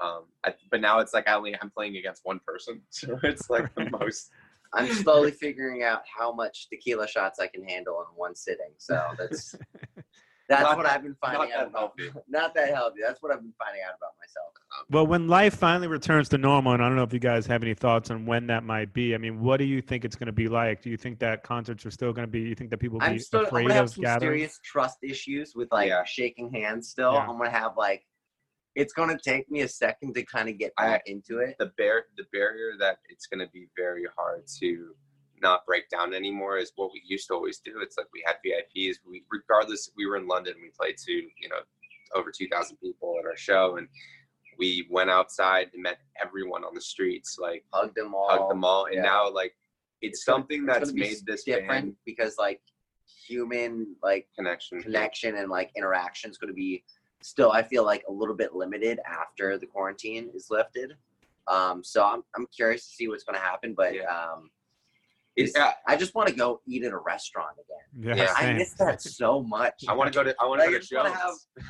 [0.00, 3.48] um, I, but now it's like I only I'm playing against one person, so it's
[3.50, 4.30] like the most.
[4.74, 8.72] I'm slowly figuring out how much tequila shots I can handle in one sitting.
[8.76, 9.54] So that's
[10.48, 11.92] that's Not what that- I've been finding out about.
[11.98, 12.18] healthy.
[12.28, 13.00] Not that healthy.
[13.02, 14.52] That's what I've been finding out about myself.
[14.78, 17.46] Um, well, when life finally returns to normal, and I don't know if you guys
[17.46, 19.14] have any thoughts on when that might be.
[19.14, 20.82] I mean, what do you think it's going to be like?
[20.82, 22.40] Do you think that concerts are still going to be?
[22.40, 24.38] You think that people will I'm be still I'm afraid gonna have some gathering?
[24.38, 26.04] serious trust issues with like Yeah.
[26.04, 26.88] shaking hands.
[26.88, 27.20] Still, Yeah.
[27.26, 28.04] I'm gonna have like
[28.74, 31.56] it's gonna take me a second to kind of get I- into it.
[31.58, 34.94] The bar the barrier that it's going to be very hard to
[35.42, 37.80] not break down anymore is what we used to always do.
[37.80, 38.96] It's like we had VIPs.
[39.08, 40.54] We regardless, we were in London.
[40.60, 41.60] We played to you know
[42.14, 43.88] over two thousand people at our show, and
[44.58, 47.38] we went outside and met everyone on the streets.
[47.40, 48.28] Like Hug them all.
[48.30, 48.86] hug them all.
[48.86, 49.02] And yeah.
[49.02, 49.54] now like
[50.00, 52.60] it's, It's something that's gonna be made this different because like
[53.26, 54.82] human like connection.
[54.82, 56.84] connection and like interaction is going to be
[57.22, 60.92] still i feel like a little bit limited after the quarantine is lifted
[61.46, 64.02] um so i'm, I'm curious to see what's going to happen but Yeah.
[64.04, 64.50] um
[65.38, 68.32] It's, it's- i just want to go eat at a restaurant again Yeah, Yeah.
[68.36, 70.72] i miss that so much I want to go to I want to I go
[70.74, 71.10] to just wanna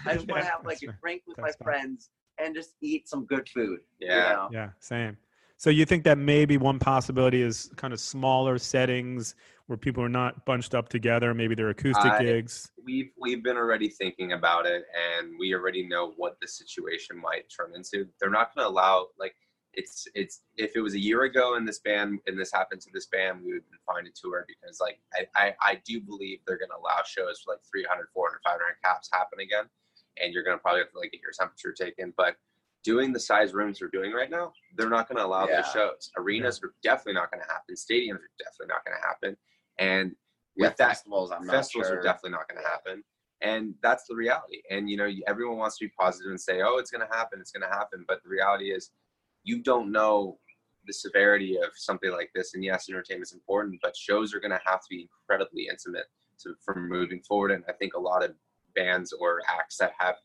[0.06, 1.66] i just want to Yeah, have like a drink with my That's fine.
[1.66, 2.10] friends
[2.42, 4.32] and just eat some good food you Yeah.
[4.32, 4.48] know?
[4.52, 5.16] Yeah, same.
[5.60, 9.34] So you think that maybe one possibility is kind of smaller settings
[9.66, 11.34] where people are not bunched up together.
[11.34, 12.70] Maybe they're acoustic I- gigs.
[12.84, 14.84] We've we've been already thinking about it,
[15.18, 18.06] and we already know what the situation might turn into.
[18.20, 19.34] They're not going to allow like
[19.80, 22.90] it's it's if it was a year ago and this band and this happened to
[22.92, 26.00] this band, we would have been fine to tour because like I, I, I do
[26.00, 29.64] believe they're going to allow shows for like 300, 400, 500 caps happen again,
[30.20, 32.36] and you're going to probably have to like get your temperature taken, but.
[32.84, 35.56] Doing the size rooms we're doing right now, they're not going to allow Yeah.
[35.56, 36.10] those shows.
[36.16, 37.74] Arenas are definitely not going to happen.
[37.74, 39.36] Stadiums are definitely not going to happen.
[39.80, 40.14] And
[40.58, 43.02] yeah with that, festivals i'm not festivals sure are definitely not going to happen
[43.40, 46.76] and that's the reality and you know everyone wants to be positive and say oh
[46.78, 48.90] it's going to happen it's going to happen but the reality is
[49.48, 50.38] you don't know
[50.86, 52.48] the severity of something like this.
[52.54, 56.06] And yes entertainment's important but shows are going to have to be incredibly intimate
[56.42, 57.50] to, from moving forward.
[57.52, 58.30] And i think a lot of
[58.80, 60.16] bands or acts that have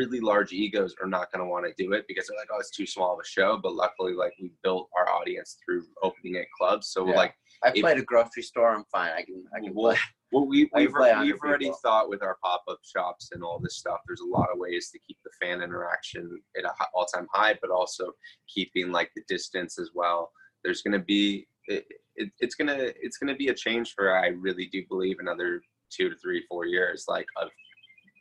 [0.00, 2.58] really large egos are not going to want to do it because they're like oh
[2.64, 3.50] it's too small of a show.
[3.62, 7.16] But luckily like we built our audience through opening at clubs so Yeah.
[7.22, 7.34] like
[7.64, 10.00] i if- played a grocery store i'm fine i can i can well, play
[10.32, 11.78] well, we, we've, play we've already people.
[11.82, 14.00] thought with our pop-up shops and all this stuff.
[14.06, 16.28] There's a lot of ways to keep the fan interaction
[16.58, 18.10] at a hi- all-time high, but also
[18.52, 20.32] keeping like the distance as well.
[20.64, 21.86] There's going to be it,
[22.16, 26.08] it, it's gonna it's gonna be a change for I really do believe another two
[26.10, 27.48] to three four years like of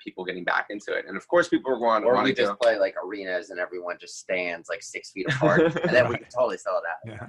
[0.05, 1.05] people getting back into it.
[1.07, 2.55] And of course, people are going or want we just go.
[2.61, 6.27] play like arenas and everyone just stands like six feet apart and then we can
[6.33, 7.27] totally sell it out Yeah.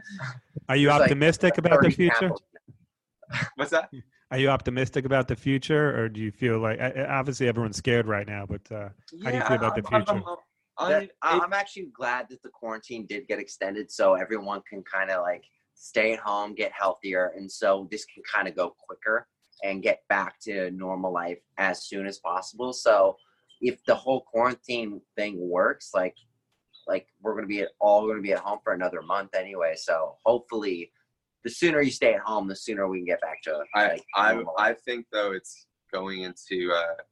[0.68, 2.30] Are you There's, like, optimistic about the future?
[3.56, 3.90] What's that?
[4.30, 7.76] Are you optimistic about the future, or do you feel like I- I- obviously everyone's
[7.76, 8.44] scared right now?
[8.46, 8.88] But uh,
[9.24, 10.36] How do you feel about the I'm- I'm- future?
[10.78, 14.82] I'm- That- I- I'm actually glad that the quarantine did get extended so everyone can
[14.82, 18.74] kind of like stay at home, get healthier, and so this can kind of go
[18.86, 19.26] quicker
[19.62, 22.72] and get back to normal life as soon as possible.
[22.72, 23.16] So
[23.60, 26.16] if the whole quarantine thing works, like
[26.86, 29.74] like we're gonna be at, all gonna be at home for another month anyway.
[29.76, 30.92] So hopefully,
[31.44, 33.62] the sooner you stay at home, the sooner we can get back to.
[33.74, 34.54] I like, I normal.
[34.58, 37.02] I think though it's going into uh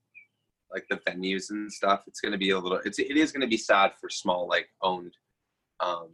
[0.75, 2.03] like the venues and stuff.
[2.07, 2.81] It's going to be a little.
[2.85, 5.17] It's it is going to be sad for small like owned,
[5.81, 6.09] um,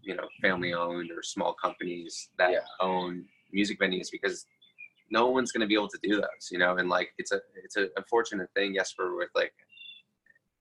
[0.00, 2.60] you know, family owned or small companies that Yeah.
[2.80, 4.46] own music venues because
[5.10, 6.48] no one's going to be able to do those.
[6.50, 8.74] You know, and like it's a it's a unfortunate thing.
[8.74, 9.52] Yes, we're with like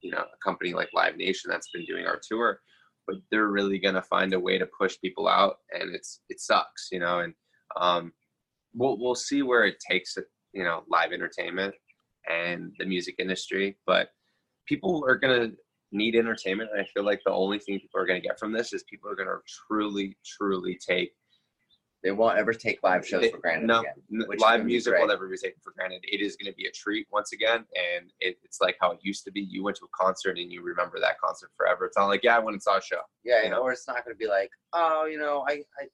[0.01, 2.59] you know a company like Live Nation that's been doing our tour,
[3.07, 6.39] but they're really going to find a way to push people out, and it's it
[6.39, 6.89] sucks.
[6.91, 7.33] You know, and
[7.79, 8.11] um,
[8.73, 10.25] we'll we'll see where it takes it.
[10.53, 11.75] You know, live entertainment
[12.29, 14.09] and the music industry, but
[14.67, 15.51] people are gonna
[15.91, 16.69] need entertainment.
[16.71, 19.09] And I feel like the only thing people are gonna get from this is people
[19.09, 19.37] are gonna
[19.67, 21.13] truly, truly take
[22.03, 23.93] they won't ever take live shows they- for granted No, again.
[24.13, 26.01] n- which is live music will never be taken for granted.
[26.03, 29.25] It is gonna be a treat once again, and it, it's like how it used
[29.25, 29.41] to be.
[29.41, 31.85] You went to a concert and you remember that concert forever.
[31.85, 33.01] It's not like yeah, I went and saw a show.
[33.23, 33.59] Yeah, you know?
[33.61, 35.87] or it's not going to be like, oh, you know, I, I,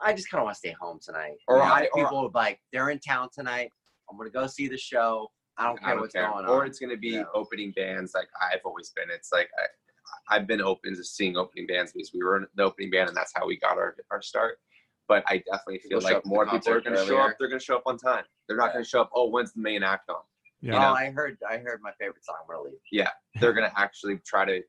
[0.00, 1.34] I just kind of want to stay home tonight.
[1.48, 3.70] Or You know, I- or- people would like, they're in town tonight.
[4.10, 5.30] I'm going to go see the show.
[5.58, 6.30] I don't care I don't what's care.
[6.30, 6.50] going on.
[6.50, 7.24] Or it's gonna be Yeah.
[7.34, 9.10] opening bands like I've always been.
[9.10, 12.62] It's like I, I've been open to seeing opening bands because we were in the
[12.62, 14.58] opening band and that's how we got our, our start.
[15.10, 17.34] But I definitely feel show like more people are going to show up.
[17.36, 18.22] They're going to show up on time.
[18.46, 18.72] They're not Yeah.
[18.74, 19.10] going to show up.
[19.12, 20.18] Oh, when's the main act on?
[20.60, 20.74] Yeah.
[20.74, 20.86] you know?
[20.86, 22.36] oh, I heard, I heard my favorite song.
[22.42, 23.06] I'm going to leave.
[23.40, 24.60] They're going to actually try to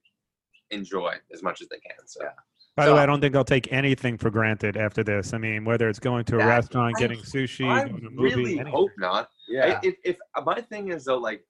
[0.71, 2.07] enjoy as much as they can.
[2.07, 2.29] So Yeah.
[2.75, 5.33] By the way, I don't think I'll take anything for granted after this.
[5.33, 8.07] I mean, whether it's going to a That- restaurant, I- getting sushi, I going to
[8.07, 8.65] a movie, really anything.
[8.73, 9.29] hope not.
[9.47, 9.79] Yeah.
[9.83, 11.45] I- If, if my thing is though, like,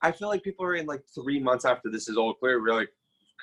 [0.00, 2.86] I feel like people are in like three months after this is all clear, really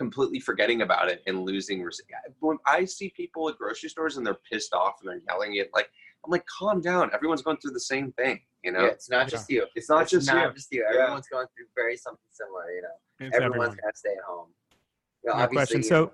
[0.03, 1.83] completely forgetting about it and losing.
[1.83, 2.01] res-
[2.39, 5.69] When I see people at grocery stores and they're pissed off and they're yelling it,
[5.75, 5.89] like,
[6.25, 7.11] I'm like, calm down.
[7.13, 8.79] Everyone's going through the same thing, you know.
[8.81, 9.65] Yeah, it's not just you.
[9.75, 10.53] It's not It's just not you.
[10.53, 10.85] just you.
[10.89, 11.01] Yeah.
[11.03, 12.71] Everyone's going through very something similar.
[12.71, 12.87] You know,
[13.27, 13.77] It's everyone's everyone.
[13.83, 14.47] got to stay at home.
[15.23, 15.77] You know, No obviously, question.
[15.79, 16.11] you So, know,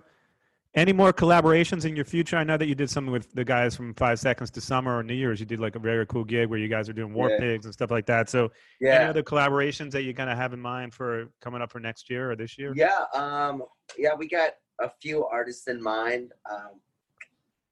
[0.75, 2.35] any more collaborations in your future?
[2.37, 5.03] I know that you did something with the guys from Five Seconds to Summer or
[5.03, 5.39] New Year's.
[5.39, 7.39] You did like a very cool gig where you guys are doing War Yeah.
[7.39, 8.29] Pigs and stuff like that.
[8.29, 8.51] So,
[8.81, 8.95] yeah.
[8.95, 12.09] any other collaborations that you kind of have in mind for coming up for next
[12.09, 12.73] year or this year?
[12.75, 13.63] yeah, um,
[13.97, 14.51] yeah, we got
[14.81, 16.31] a few artists in mind.
[16.51, 16.81] Um,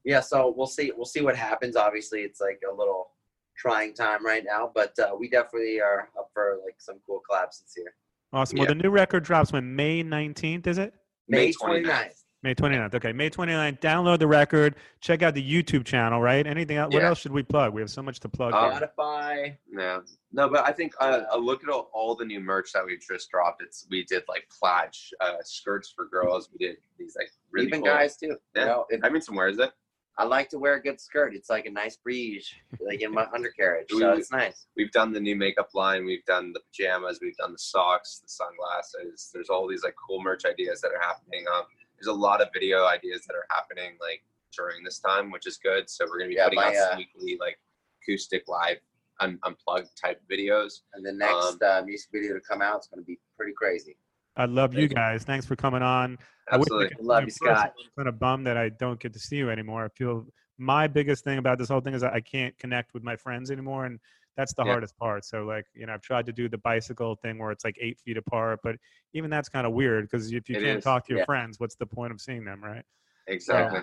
[0.06, 0.92] yeah, so we'll see.
[0.96, 1.76] We'll see what happens.
[1.76, 3.12] Obviously, it's like a little
[3.58, 7.62] trying time right now, but uh, we definitely are up for like some cool collabs
[7.62, 7.94] this year.
[8.32, 8.58] Awesome.
[8.58, 10.94] Well, the new record drops when May 19th, is it?
[11.28, 12.23] May May 29th.
[12.44, 12.60] 29th.
[12.70, 12.96] May 29th.
[12.96, 13.80] Okay, May 29th.
[13.80, 14.76] Download the record.
[15.02, 16.46] Check out the YouTube channel, right?
[16.46, 16.94] Anything else?
[16.94, 17.74] What else should we plug?
[17.74, 18.54] We have so much to plug.
[18.54, 18.80] Uh.
[18.80, 19.58] Spotify.
[19.72, 20.00] Yeah.
[20.32, 23.04] No, but I think uh, a look at all, all the new merch that we've
[23.08, 23.62] just dropped.
[23.62, 24.90] It's we did like plaid
[25.22, 26.50] uh, skirts for girls.
[26.52, 27.90] We did these like really Even cool.
[27.92, 28.38] guys too.
[28.56, 28.62] Yeah.
[28.62, 29.72] You know, if, I mean, some wears it.
[30.16, 31.34] I like to wear a good skirt.
[31.34, 32.48] It's like a nice breeze,
[32.80, 33.88] like in my undercarriage.
[33.92, 34.68] We- So it's nice.
[34.78, 36.06] We've done the new makeup line.
[36.06, 37.18] We've done the pajamas.
[37.20, 39.32] We've done the socks, the sunglasses.
[39.34, 41.46] There's all these like cool merch ideas that are happening.
[41.56, 41.64] Um,
[42.04, 44.24] there's a lot of video ideas that are happening like
[44.56, 45.90] during this time, which is good.
[45.90, 47.60] So we're gonna be Yeah, putting my, out uh, weekly like
[48.02, 48.78] acoustic live
[49.22, 50.82] un- unplugged type videos.
[50.94, 53.54] And the next Um, uh, music video to come out is going to be pretty
[53.54, 53.98] crazy.
[54.36, 54.96] I love you Thank you.
[54.96, 55.24] guys.
[55.24, 56.18] Thanks for coming on.
[56.52, 56.88] I Absolutely.
[56.88, 57.30] I could Love you.
[57.30, 57.74] Scott.
[57.78, 59.86] I'm kind of bummed that I don't get to see you anymore.
[59.86, 60.26] I feel
[60.58, 63.52] my biggest thing about this whole thing is that I can't connect with my friends
[63.52, 64.00] anymore, and
[64.36, 64.72] that's the Yeah.
[64.72, 65.26] hardest part.
[65.26, 68.00] So, like, you know, I've tried to do the bicycle thing where it's like eight
[68.00, 68.76] feet apart, but
[69.14, 70.84] even that's kind of weird because if you It can't is.
[70.84, 71.26] talk to your Yeah.
[71.26, 72.84] friends, what's the point of seeing them, right?
[73.28, 73.82] Exactly.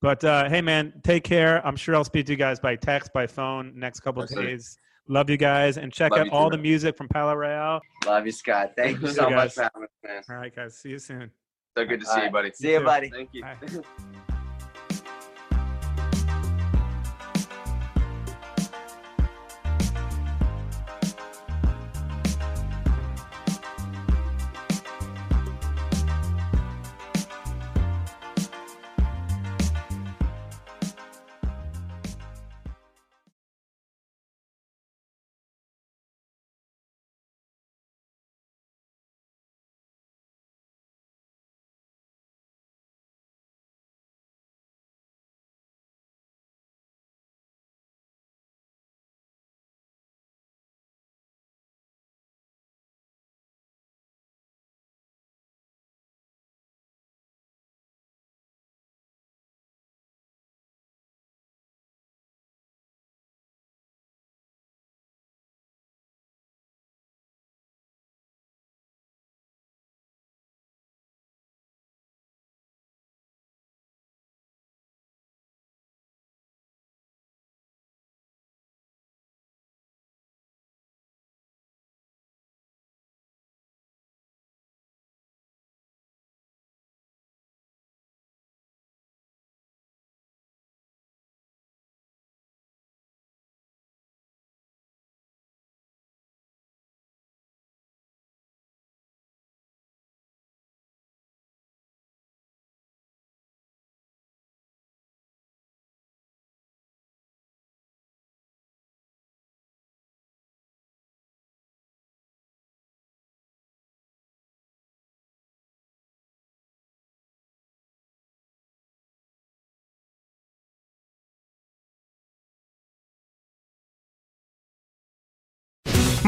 [0.00, 1.64] But uh, hey, man, take care.
[1.66, 4.78] I'm sure I'll speak to you guys by text, by phone, next couple of days.
[5.08, 6.62] Love you guys, and check Love out all too, the man.
[6.62, 7.80] music from Palaye Royale.
[8.06, 8.74] Love you, Scott.
[8.76, 10.22] Thank you You so much for having me, man.
[10.30, 10.78] All right, guys.
[10.78, 11.30] See you soon.
[11.76, 12.52] So good to see All you, buddy.
[12.52, 13.10] See you, buddy.
[13.10, 13.44] Thank you.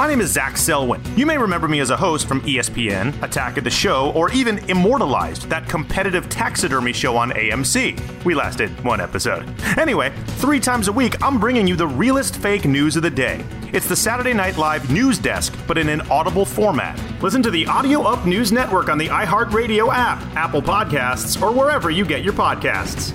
[0.00, 1.02] My name is Zach Selwyn.
[1.14, 4.56] You may remember me as a host from ESPN, Attack of the Show, or even
[4.70, 8.24] Immortalized, that competitive taxidermy show on AMC.
[8.24, 9.46] We lasted one episode.
[9.76, 13.44] Anyway, three times a week, I'm bringing you the realest fake news of the day.
[13.74, 16.98] It's the Saturday Night Live news desk, but in an audible format.
[17.20, 21.90] Listen to the Audio Up News Network on the iHeartRadio app, Apple Podcasts, or wherever
[21.90, 23.14] you get your podcasts.